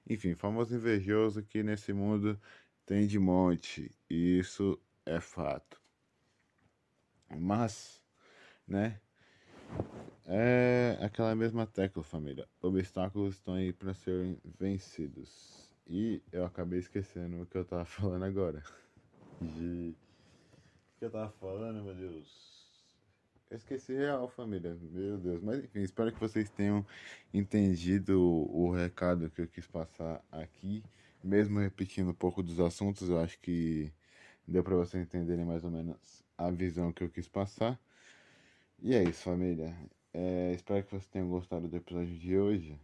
Enfim, 0.10 0.36
famoso 0.36 0.76
invejoso 0.76 1.44
que 1.44 1.64
nesse 1.64 1.94
mundo 1.94 2.40
tem 2.86 3.08
de 3.08 3.20
monte, 3.20 3.90
e 4.10 4.40
isso 4.40 4.80
é 5.06 5.20
fato. 5.22 5.82
Mas 7.30 8.04
né? 8.68 9.00
É 10.26 10.98
aquela 11.02 11.36
mesma 11.36 11.68
tecla, 11.68 12.04
família. 12.04 12.48
Obstáculos 12.62 13.36
estão 13.36 13.56
aí 13.56 13.74
para 13.74 13.94
serem 13.94 14.40
vencidos. 14.60 15.70
E 15.86 16.22
eu 16.32 16.46
acabei 16.46 16.80
esquecendo 16.80 17.42
o 17.42 17.46
que 17.46 17.58
eu 17.58 17.66
tava 17.66 17.84
falando 17.86 18.24
agora. 18.24 18.64
De. 19.44 19.96
O 20.96 21.00
que 21.00 21.06
eu 21.06 21.12
tava 21.12 21.32
falando, 21.40 21.84
meu 21.84 21.94
Deus? 21.94 22.54
Eu 23.50 23.58
esqueci 23.58 23.94
real, 23.94 24.28
família. 24.28 24.76
Meu 24.82 25.18
Deus. 25.18 25.42
Mas 25.44 25.64
enfim, 25.64 25.82
espero 25.82 26.12
que 26.12 26.20
vocês 26.20 26.50
tenham 26.50 26.86
entendido 27.34 28.20
o 28.20 28.72
recado 28.72 29.30
que 29.30 29.42
eu 29.42 29.48
quis 29.48 29.68
passar 29.68 30.24
aqui. 30.32 30.84
Mesmo 31.24 31.60
repetindo 31.60 32.10
um 32.10 32.16
pouco 32.16 32.42
dos 32.42 32.60
assuntos, 32.60 33.10
eu 33.10 33.20
acho 33.20 33.40
que 33.40 33.92
deu 34.48 34.64
para 34.64 34.76
vocês 34.76 35.04
entenderem 35.04 35.46
mais 35.46 35.64
ou 35.64 35.72
menos 35.72 36.24
a 36.38 36.50
visão 36.50 36.92
que 36.92 37.04
eu 37.04 37.10
quis 37.10 37.28
passar. 37.28 37.80
E 38.82 38.94
é 38.94 39.04
isso, 39.04 39.24
família. 39.24 39.76
É, 40.14 40.52
espero 40.54 40.84
que 40.84 40.92
vocês 40.92 41.08
tenham 41.08 41.30
gostado 41.30 41.68
do 41.68 41.78
episódio 41.78 42.16
de 42.18 42.38
hoje. 42.38 42.80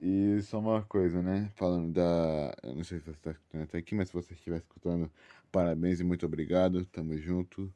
E 0.00 0.40
só 0.42 0.58
uma 0.58 0.82
coisa, 0.82 1.20
né? 1.20 1.50
Falando 1.56 1.92
da. 1.92 2.54
Eu 2.62 2.74
não 2.76 2.84
sei 2.84 2.98
se 2.98 3.04
você 3.04 3.10
está 3.10 3.32
escutando 3.32 3.62
até 3.64 3.78
aqui, 3.78 3.94
mas 3.94 4.08
se 4.08 4.14
você 4.14 4.32
estiver 4.32 4.56
escutando, 4.56 5.10
parabéns 5.50 6.00
e 6.00 6.04
muito 6.04 6.26
obrigado. 6.26 6.84
Tamo 6.86 7.16
junto. 7.18 7.72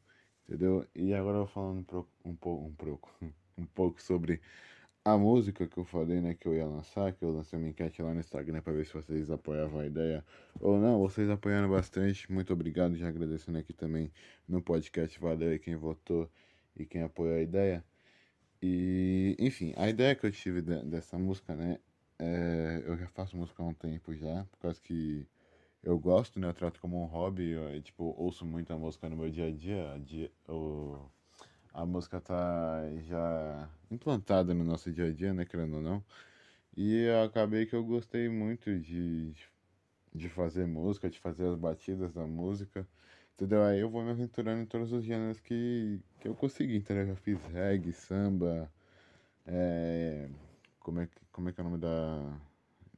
Entendeu? 0.47 0.87
E 0.95 1.15
agora 1.15 1.39
eu 1.39 1.47
vou 1.47 1.49
falando 1.49 1.79
um 1.79 1.85
pouco, 1.85 2.11
um 2.25 2.75
pouco, 2.75 3.11
um 3.57 3.67
pouco 3.67 4.03
sobre 4.03 4.41
a 5.05 5.17
música 5.19 5.67
que 5.67 5.79
eu 5.79 5.85
falei, 5.85 6.21
né, 6.21 6.35
que 6.35 6.47
eu 6.49 6.55
ia 6.55 6.67
lançar, 6.67 7.13
que 7.13 7.23
eu 7.23 7.31
lancei 7.31 7.59
uma 7.59 7.69
enquete 7.69 8.03
lá 8.03 8.15
no 8.15 8.21
Instagram 8.21 8.63
para 8.63 8.73
ver 8.73 8.87
se 8.87 8.95
vocês 8.95 9.31
apoiavam 9.31 9.81
a 9.81 9.87
ideia 9.87 10.25
ou 10.61 10.79
não. 10.79 10.99
Vocês 10.99 11.29
apoiaram 11.31 11.69
bastante, 11.71 12.31
muito 12.33 12.53
obrigado. 12.53 12.97
Já 12.97 13.09
agradecendo 13.09 13.59
aqui 13.59 13.73
também 13.73 14.13
no 14.49 14.63
podcast, 14.63 15.19
valeu 15.21 15.51
aí 15.51 15.59
quem 15.59 15.77
votou 15.77 16.31
e 16.77 16.87
quem 16.87 17.03
apoiou 17.03 17.37
a 17.37 17.41
ideia. 17.43 17.85
E, 18.63 19.37
enfim, 19.39 19.75
a 19.77 19.89
ideia 19.89 20.15
que 20.15 20.27
eu 20.27 20.33
tive 20.33 20.63
de, 20.63 20.83
dessa 20.85 21.19
música, 21.19 21.55
né, 21.55 21.79
é, 22.19 22.83
eu 22.87 22.97
já 22.97 23.09
faço 23.09 23.37
música 23.37 23.63
há 23.63 23.67
um 23.67 23.75
tempo 23.75 24.15
já, 24.15 24.45
por 24.51 24.59
causa 24.59 24.81
que 24.81 25.27
eu 25.85 25.99
gosto, 25.99 26.41
né, 26.41 26.49
eu 26.49 26.55
trato 26.55 26.81
como 26.81 27.03
um 27.03 27.07
hobby, 27.07 27.51
eu, 27.51 27.83
tipo, 27.83 28.15
ouço 28.19 28.45
muita 28.47 28.77
música 28.77 29.09
no 29.09 29.17
meu 29.17 29.31
dia 29.31 29.49
a 29.49 29.51
dia, 29.51 30.01
dia 30.05 30.31
a 31.73 31.85
música 31.85 32.21
tá 32.21 32.83
já 33.07 33.69
implantada 33.91 34.55
no 34.55 34.65
nosso 34.65 34.91
dia 34.93 35.07
a 35.07 35.13
dia, 35.13 35.35
né, 35.35 35.45
querendo 35.45 35.77
ou 35.77 35.83
não. 35.83 36.05
E 36.77 37.05
eu 37.05 37.25
acabei 37.25 37.67
que 37.67 37.75
eu 37.77 37.85
gostei 37.85 38.29
muito 38.29 38.79
de, 38.81 39.35
de 40.15 40.29
fazer 40.29 40.67
música, 40.67 41.11
de 41.11 41.19
fazer 41.21 41.47
as 41.49 41.57
batidas 41.57 42.13
da 42.13 42.27
música, 42.27 42.87
entendeu? 43.35 43.63
Aí 43.65 43.81
eu 43.81 43.91
vou 43.91 44.03
me 44.05 44.11
aventurando 44.11 44.63
em 44.63 44.67
todos 44.67 44.93
os 44.93 45.05
gêneros 45.05 45.41
que, 45.41 46.01
que 46.21 46.29
eu 46.29 46.35
consegui, 46.35 46.77
entendeu? 46.77 47.07
Já 47.09 47.17
fiz 47.17 47.45
reggae, 47.47 47.93
samba, 47.93 48.73
é, 49.47 50.29
como, 50.81 51.01
é, 51.01 51.09
como 51.33 51.49
é 51.49 51.53
que 51.53 51.61
é 51.61 51.65
o 51.65 51.69
nome 51.69 51.79
da, 51.79 52.41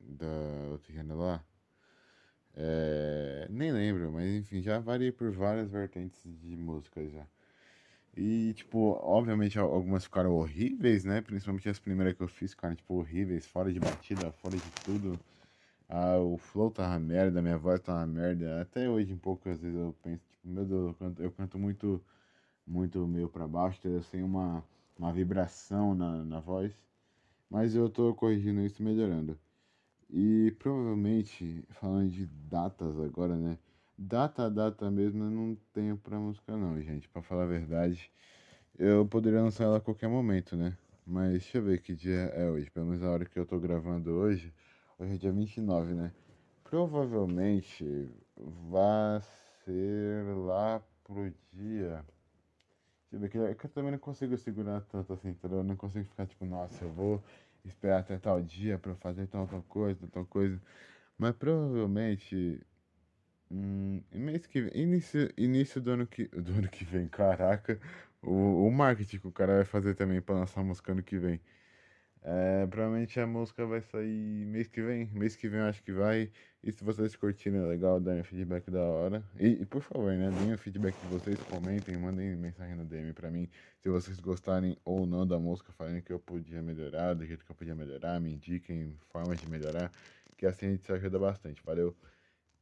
da 0.00 0.70
outro 0.70 0.92
gênero 0.92 1.20
lá? 1.20 1.44
É, 2.56 3.46
nem 3.50 3.70
lembro, 3.72 4.10
mas 4.12 4.26
enfim, 4.34 4.62
já 4.62 4.78
variei 4.78 5.12
por 5.12 5.30
várias 5.32 5.70
vertentes 5.70 6.22
de 6.24 6.56
música 6.56 7.06
já. 7.08 7.26
E, 8.16 8.54
tipo, 8.54 8.98
obviamente 9.02 9.58
algumas 9.58 10.04
ficaram 10.04 10.32
horríveis, 10.34 11.04
né? 11.04 11.20
Principalmente 11.20 11.68
as 11.68 11.78
primeiras 11.78 12.14
que 12.14 12.22
eu 12.22 12.28
fiz 12.28 12.52
ficaram, 12.52 12.74
tipo, 12.74 12.94
horríveis, 12.94 13.46
fora 13.46 13.72
de 13.72 13.78
batida, 13.80 14.32
fora 14.32 14.56
de 14.56 14.70
tudo. 14.84 15.18
Ah, 15.88 16.18
o 16.18 16.38
flow 16.38 16.70
tava 16.70 16.98
merda, 16.98 17.42
minha 17.42 17.58
voz 17.58 17.80
tava 17.80 18.06
merda. 18.06 18.62
Até 18.62 18.88
hoje, 18.90 19.12
um 19.14 19.18
pouco, 19.18 19.48
às 19.50 19.60
vezes 19.60 19.76
eu 19.78 19.94
penso, 20.02 20.22
tipo, 20.30 20.48
meu 20.48 20.64
Deus, 20.64 20.88
eu 20.88 20.94
canto, 20.94 21.22
eu 21.22 21.32
canto 21.32 21.58
muito, 21.58 22.02
muito 22.66 23.06
meio 23.08 23.28
pra 23.28 23.48
baixo, 23.48 23.80
eu 23.88 24.02
sem 24.04 24.22
uma, 24.22 24.64
uma 24.98 25.12
vibração 25.12 25.94
na, 25.94 26.24
na 26.24 26.40
voz. 26.40 26.72
Mas 27.50 27.74
eu 27.74 27.88
tô 27.90 28.14
corrigindo 28.14 28.60
isso 28.62 28.82
melhorando. 28.82 29.38
E 30.08 30.54
provavelmente, 30.58 31.64
falando 31.70 32.10
de 32.10 32.26
datas 32.26 32.98
agora, 33.00 33.36
né? 33.36 33.58
Data 33.98 34.50
data 34.50 34.90
mesmo 34.90 35.24
eu 35.24 35.30
não 35.30 35.56
tenho 35.72 35.96
pra 35.96 36.18
música 36.18 36.56
não, 36.56 36.80
gente. 36.80 37.08
Pra 37.08 37.22
falar 37.22 37.44
a 37.44 37.46
verdade, 37.46 38.10
eu 38.78 39.06
poderia 39.06 39.42
lançar 39.42 39.64
ela 39.64 39.78
a 39.78 39.80
qualquer 39.80 40.08
momento, 40.08 40.56
né? 40.56 40.76
Mas 41.06 41.30
deixa 41.30 41.58
eu 41.58 41.62
ver 41.62 41.80
que 41.80 41.94
dia 41.94 42.30
é 42.34 42.48
hoje. 42.50 42.70
Pelo 42.70 42.86
menos 42.86 43.02
a 43.02 43.10
hora 43.10 43.24
que 43.24 43.38
eu 43.38 43.46
tô 43.46 43.58
gravando 43.58 44.10
hoje. 44.10 44.52
Hoje 44.98 45.14
é 45.14 45.16
dia 45.16 45.32
29, 45.32 45.94
né? 45.94 46.12
Provavelmente 46.64 48.10
vai 48.36 49.20
ser 49.64 50.24
lá 50.36 50.82
pro 51.04 51.32
dia. 51.52 52.04
Deixa 53.10 53.38
eu 53.38 53.42
ver 53.42 53.50
é 53.50 53.54
que 53.54 53.66
eu 53.66 53.70
também 53.70 53.92
não 53.92 53.98
consigo 53.98 54.36
segurar 54.36 54.80
tanto 54.82 55.12
assim, 55.12 55.28
entendeu? 55.28 55.58
Eu 55.58 55.64
não 55.64 55.76
consigo 55.76 56.04
ficar 56.04 56.26
tipo, 56.26 56.44
nossa, 56.44 56.84
eu 56.84 56.90
vou 56.92 57.22
esperar 57.68 58.00
até 58.00 58.18
tal 58.18 58.42
dia 58.42 58.78
pra 58.78 58.94
fazer 58.96 59.26
tal, 59.28 59.46
tal 59.46 59.62
coisa, 59.64 60.08
tal 60.08 60.26
coisa. 60.26 60.60
Mas 61.18 61.34
provavelmente 61.36 62.60
Hum, 63.50 64.02
mês 64.12 64.46
que 64.46 64.60
vem, 64.62 64.72
início, 64.82 65.32
início 65.38 65.80
do 65.80 65.90
ano 65.92 66.06
que, 66.06 66.26
do 66.30 66.52
ano 66.54 66.68
que 66.68 66.84
vem, 66.84 67.08
caraca, 67.08 67.80
o, 68.22 68.66
o 68.66 68.70
marketing 68.72 69.20
que 69.20 69.28
o 69.28 69.32
cara 69.32 69.56
vai 69.56 69.64
fazer 69.64 69.94
também 69.94 70.20
para 70.20 70.34
lançar 70.36 70.64
música 70.64 70.92
ano 70.92 71.02
que 71.02 71.18
vem. 71.18 71.40
É, 72.28 72.66
provavelmente 72.66 73.20
a 73.20 73.26
música 73.26 73.64
vai 73.64 73.80
sair 73.80 74.44
mês 74.46 74.66
que 74.66 74.82
vem, 74.82 75.08
mês 75.12 75.36
que 75.36 75.48
vem 75.48 75.60
eu 75.60 75.66
acho 75.66 75.80
que 75.80 75.92
vai. 75.92 76.28
E 76.60 76.72
se 76.72 76.82
vocês 76.82 77.14
curtirem, 77.14 77.60
é 77.60 77.64
legal, 77.64 78.00
darem 78.00 78.24
feedback 78.24 78.68
da 78.68 78.82
hora. 78.82 79.22
E, 79.38 79.62
e 79.62 79.64
por 79.64 79.80
favor, 79.80 80.12
né, 80.12 80.28
deem 80.40 80.52
o 80.52 80.58
feedback 80.58 80.96
de 81.02 81.06
vocês, 81.06 81.38
comentem, 81.44 81.96
mandem 81.96 82.34
mensagem 82.34 82.74
no 82.74 82.84
DM 82.84 83.12
pra 83.12 83.30
mim. 83.30 83.48
Se 83.78 83.88
vocês 83.88 84.18
gostarem 84.18 84.76
ou 84.84 85.06
não 85.06 85.24
da 85.24 85.38
música, 85.38 85.72
falem 85.74 86.02
que 86.02 86.12
eu 86.12 86.18
podia 86.18 86.60
melhorar, 86.60 87.14
do 87.14 87.24
jeito 87.24 87.44
que 87.44 87.50
eu 87.52 87.54
podia 87.54 87.76
melhorar, 87.76 88.20
me 88.20 88.34
indiquem 88.34 88.98
formas 89.12 89.40
de 89.40 89.48
melhorar, 89.48 89.92
que 90.36 90.46
assim 90.46 90.66
a 90.66 90.70
gente 90.70 90.84
se 90.84 90.92
ajuda 90.92 91.20
bastante, 91.20 91.62
valeu? 91.64 91.94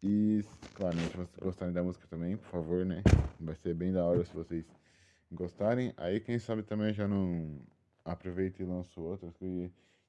E, 0.02 0.44
claro, 0.74 0.98
se 0.98 1.16
vocês 1.16 1.38
gostarem 1.40 1.72
da 1.72 1.82
música 1.82 2.06
também, 2.06 2.36
por 2.36 2.50
favor, 2.50 2.84
né? 2.84 3.02
Vai 3.40 3.54
ser 3.54 3.72
bem 3.72 3.94
da 3.94 4.04
hora 4.04 4.22
se 4.26 4.34
vocês 4.34 4.66
gostarem. 5.32 5.94
Aí, 5.96 6.20
quem 6.20 6.38
sabe 6.38 6.62
também 6.62 6.92
já 6.92 7.08
não 7.08 7.58
aproveito 8.04 8.60
e 8.60 8.64
lanço 8.64 9.00
outras. 9.00 9.34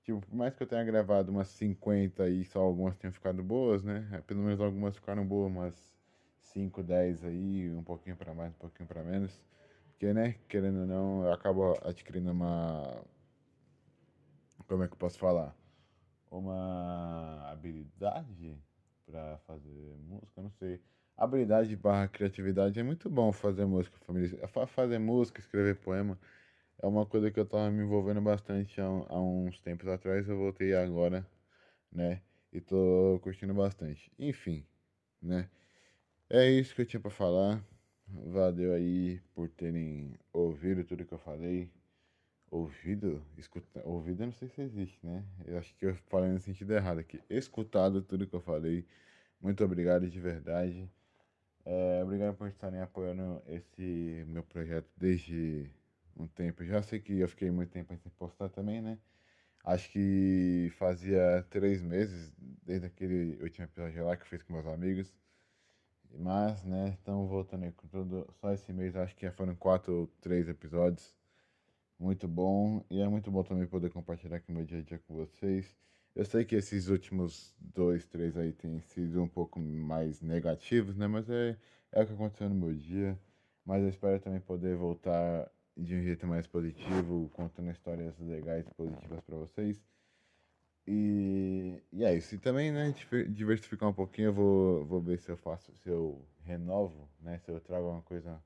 Tipo, 0.03 0.21
por 0.21 0.35
mais 0.35 0.53
que 0.53 0.61
eu 0.61 0.67
tenha 0.67 0.83
gravado 0.83 1.31
umas 1.31 1.47
50 1.47 2.29
e 2.29 2.43
só 2.45 2.59
algumas 2.59 2.95
tenham 2.97 3.13
ficado 3.13 3.41
boas, 3.41 3.83
né? 3.83 4.07
É, 4.11 4.21
pelo 4.21 4.41
menos 4.43 4.59
algumas 4.59 4.95
ficaram 4.95 5.25
boas, 5.25 5.51
umas 5.51 5.95
5, 6.41 6.83
10 6.83 7.23
aí, 7.23 7.71
um 7.73 7.83
pouquinho 7.83 8.15
para 8.15 8.33
mais, 8.33 8.51
um 8.51 8.57
pouquinho 8.59 8.87
para 8.87 9.03
menos. 9.03 9.41
Porque, 9.91 10.13
né, 10.13 10.35
querendo 10.47 10.81
ou 10.81 10.85
não, 10.85 11.23
eu 11.25 11.33
acabo 11.33 11.73
adquirindo 11.83 12.31
uma. 12.31 13.03
Como 14.67 14.83
é 14.83 14.87
que 14.87 14.93
eu 14.93 14.97
posso 14.97 15.17
falar? 15.17 15.55
Uma 16.29 17.49
habilidade 17.49 18.57
para 19.05 19.37
fazer 19.47 19.97
música, 20.07 20.41
não 20.41 20.51
sei. 20.51 20.81
Habilidade 21.17 21.75
barra 21.77 22.07
criatividade 22.09 22.79
é 22.79 22.83
muito 22.83 23.09
bom 23.09 23.31
fazer 23.31 23.65
música, 23.65 23.97
família. 23.99 24.47
Fazer 24.67 24.99
música, 24.99 25.39
escrever 25.39 25.77
poema 25.77 26.19
é 26.81 26.87
uma 26.87 27.05
coisa 27.05 27.31
que 27.31 27.39
eu 27.39 27.45
tava 27.45 27.69
me 27.71 27.83
envolvendo 27.83 28.21
bastante 28.21 28.79
há, 28.81 28.85
há 28.85 29.21
uns 29.21 29.59
tempos 29.61 29.87
atrás. 29.87 30.27
Eu 30.27 30.37
voltei 30.37 30.73
agora, 30.75 31.25
né? 31.91 32.21
E 32.53 32.61
tô 32.61 33.19
curtindo 33.23 33.53
bastante. 33.53 34.11
Enfim, 34.19 34.65
né? 35.21 35.49
É 36.29 36.49
isso 36.49 36.75
que 36.75 36.81
eu 36.81 36.85
tinha 36.85 36.99
para 36.99 37.11
falar. 37.11 37.63
Valeu 38.07 38.73
aí 38.73 39.21
por 39.33 39.49
terem 39.49 40.19
ouvido 40.33 40.83
tudo 40.83 41.05
que 41.05 41.13
eu 41.13 41.19
falei 41.19 41.71
ouvido, 42.55 43.21
escuta, 43.37 43.81
ouvido 43.85 44.23
eu 44.23 44.27
não 44.27 44.33
sei 44.33 44.47
se 44.49 44.61
existe, 44.61 45.05
né? 45.05 45.23
Eu 45.45 45.57
acho 45.57 45.75
que 45.75 45.85
eu 45.85 45.95
falei 46.07 46.29
no 46.31 46.39
sentido 46.39 46.73
errado 46.73 46.99
aqui. 46.99 47.21
Escutado 47.29 48.01
tudo 48.01 48.27
que 48.27 48.33
eu 48.35 48.41
falei. 48.41 48.85
Muito 49.41 49.63
obrigado 49.63 50.09
de 50.09 50.19
verdade. 50.19 50.89
É, 51.65 52.01
obrigado 52.03 52.35
por 52.35 52.47
estarem 52.47 52.81
apoiando 52.81 53.41
esse 53.47 54.25
meu 54.27 54.43
projeto 54.43 54.89
desde 54.97 55.69
um 56.15 56.27
tempo. 56.27 56.63
Já 56.65 56.81
sei 56.81 56.99
que 56.99 57.19
eu 57.19 57.27
fiquei 57.27 57.51
muito 57.51 57.71
tempo 57.71 57.95
sem 57.97 58.11
postar 58.13 58.49
também, 58.49 58.81
né? 58.81 58.97
Acho 59.63 59.89
que 59.91 60.71
fazia 60.77 61.45
três 61.49 61.81
meses 61.81 62.33
desde 62.63 62.85
aquele 62.87 63.41
último 63.41 63.65
episódio 63.65 64.05
lá 64.05 64.15
que 64.15 64.23
eu 64.23 64.27
fiz 64.27 64.43
com 64.43 64.53
meus 64.53 64.67
amigos. 64.67 65.11
Mas, 66.17 66.63
né, 66.63 66.89
estamos 66.89 67.29
voltando 67.29 67.63
aí 67.65 67.71
com 67.71 67.87
tudo. 67.87 68.27
Só 68.39 68.53
esse 68.53 68.71
mês 68.73 68.95
acho 68.95 69.15
que 69.15 69.29
foram 69.31 69.55
quatro 69.55 69.93
ou 69.93 70.07
três 70.21 70.47
episódios 70.47 71.15
muito 71.99 72.27
bom. 72.27 72.83
E 72.89 73.01
é 73.01 73.07
muito 73.07 73.31
bom 73.31 73.43
também 73.43 73.67
poder 73.67 73.89
compartilhar 73.91 74.37
aqui 74.37 74.51
meu 74.51 74.65
dia 74.65 74.79
a 74.79 74.81
dia 74.81 74.99
com 74.99 75.15
vocês. 75.15 75.75
Eu 76.15 76.25
sei 76.25 76.45
que 76.45 76.55
esses 76.55 76.87
últimos 76.87 77.53
dois, 77.59 78.05
três 78.05 78.37
aí 78.37 78.53
têm 78.53 78.79
sido 78.81 79.21
um 79.21 79.27
pouco 79.27 79.59
mais 79.59 80.21
negativos, 80.21 80.95
né? 80.95 81.07
Mas 81.07 81.29
é, 81.29 81.57
é 81.91 82.03
o 82.03 82.07
que 82.07 82.13
aconteceu 82.13 82.49
no 82.49 82.55
meu 82.55 82.73
dia. 82.73 83.19
Mas 83.65 83.83
eu 83.83 83.89
espero 83.89 84.19
também 84.19 84.39
poder 84.39 84.75
voltar 84.75 85.49
de 85.77 85.95
um 85.95 86.01
jeito 86.01 86.25
mais 86.25 86.47
positivo, 86.47 87.29
contando 87.33 87.71
histórias 87.71 88.17
legais 88.19 88.65
e 88.67 88.73
positivas 88.73 89.21
para 89.21 89.35
vocês. 89.35 89.83
E, 90.87 91.81
e 91.91 92.03
é 92.03 92.15
isso. 92.15 92.35
E 92.35 92.37
também, 92.37 92.71
né, 92.71 92.93
diversificar 93.29 93.89
um 93.89 93.93
pouquinho, 93.93 94.27
eu 94.27 94.33
vou, 94.33 94.85
vou 94.85 95.01
ver 95.01 95.19
se 95.19 95.29
eu 95.29 95.37
faço, 95.37 95.75
se 95.77 95.89
eu 95.89 96.23
renovo, 96.43 97.09
né? 97.19 97.39
Se 97.39 97.51
eu 97.51 97.59
trago 97.59 97.89
uma 97.89 98.01
coisa 98.03 98.41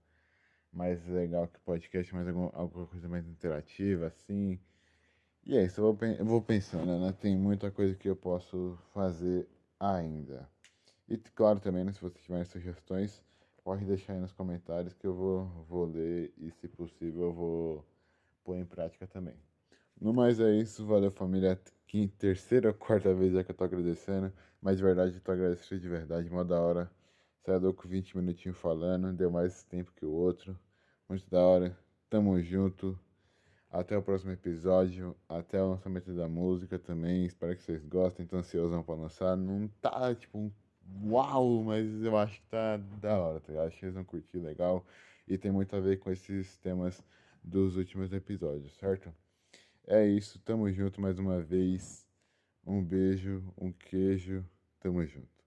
mais 0.72 1.06
legal 1.08 1.48
que 1.48 1.60
podcast, 1.60 2.14
mais 2.14 2.28
alguma, 2.28 2.52
alguma 2.54 2.88
coisa 2.88 3.08
mais 3.08 3.28
interativa, 3.28 4.08
assim. 4.08 4.60
E 5.46 5.58
é 5.58 5.66
isso, 5.66 5.82
eu 5.82 5.94
vou, 5.94 6.08
eu 6.08 6.26
vou 6.26 6.42
pensando, 6.42 7.00
né? 7.00 7.14
Tem 7.20 7.38
muita 7.38 7.70
coisa 7.72 7.96
que 7.96 8.10
eu 8.10 8.16
posso 8.16 8.78
fazer 8.94 9.48
ainda. 9.80 10.50
E 11.08 11.18
claro 11.18 11.60
também, 11.60 11.84
né, 11.84 11.92
se 11.92 12.02
vocês 12.02 12.24
tiverem 12.24 12.46
sugestões, 12.46 13.24
pode 13.70 13.86
deixar 13.86 14.14
aí 14.14 14.20
nos 14.20 14.32
comentários 14.32 14.96
que 14.96 15.06
eu 15.06 15.14
vou, 15.14 15.46
vou 15.70 15.86
ler 15.86 16.34
e 16.40 16.50
se 16.50 16.68
possível 16.68 17.26
eu 17.26 17.34
vou 17.34 17.86
pôr 18.44 18.56
em 18.56 18.66
prática 18.66 19.06
também. 19.06 19.36
No 20.02 20.12
mais 20.12 20.40
é 20.40 20.52
isso, 20.56 20.84
valeu 20.88 21.12
família. 21.12 21.56
Quinta, 21.86 22.16
terceira 22.18 22.70
ou 22.70 22.74
quarta 22.74 23.14
vez 23.14 23.32
já 23.32 23.44
que 23.44 23.52
eu 23.52 23.56
tô 23.56 23.64
agradecendo. 23.64 24.34
Mas 24.60 24.78
de 24.78 24.84
verdade, 24.84 25.14
eu 25.14 25.22
tô 25.22 25.32
agradecendo 25.32 25.80
de 25.80 25.88
verdade, 25.88 26.28
mó 26.32 26.44
da 26.44 26.60
hora. 26.60 26.92
Saiu 27.46 27.72
com 27.72 27.88
20 27.88 28.18
minutinhos 28.18 28.58
falando, 28.58 29.14
deu 29.14 29.30
mais 29.30 29.62
tempo 29.62 29.92
que 29.96 30.04
o 30.04 30.14
outro. 30.14 30.58
Muito 31.08 31.30
da 31.30 31.40
hora. 31.40 31.78
Tamo 32.10 32.42
junto. 32.42 33.00
Até 33.70 33.96
o 33.96 34.02
próximo 34.02 34.32
episódio. 34.32 35.16
Até 35.30 35.62
o 35.62 35.70
lançamento 35.70 36.12
da 36.16 36.28
música 36.28 36.80
também. 36.80 37.24
Espero 37.24 37.56
que 37.56 37.62
vocês 37.62 37.86
gostem. 37.86 38.26
Tô 38.26 38.38
ansiosão 38.38 38.82
pra 38.82 38.96
lançar. 38.96 39.38
Não 39.38 39.68
tá 39.80 40.16
tipo 40.16 40.40
um 40.40 40.52
uau, 41.04 41.64
mas 41.64 41.86
eu 42.04 42.18
acho 42.18 42.40
que 42.42 42.48
tá 42.48 42.78
da 42.78 43.18
hora, 43.18 43.40
tá 43.40 43.64
Acho 43.64 43.78
que 43.78 43.86
eles 43.86 43.96
vão 43.96 44.04
curtir 44.04 44.40
legal. 44.40 44.86
E 45.28 45.38
tem 45.38 45.52
muito 45.52 45.76
a 45.76 45.80
ver 45.80 46.00
com 46.00 46.12
esses 46.12 46.58
temas 46.58 47.04
dos 47.44 47.78
últimos 47.78 48.12
episódios, 48.14 48.74
certo? 48.78 49.14
É 49.88 50.06
isso, 50.06 50.40
tamo 50.40 50.72
junto 50.72 51.02
mais 51.02 51.20
uma 51.20 51.42
vez. 51.42 52.06
Um 52.66 52.84
beijo, 52.84 53.44
um 53.58 53.72
queijo, 53.72 54.46
tamo 54.80 55.06
junto. 55.06 55.39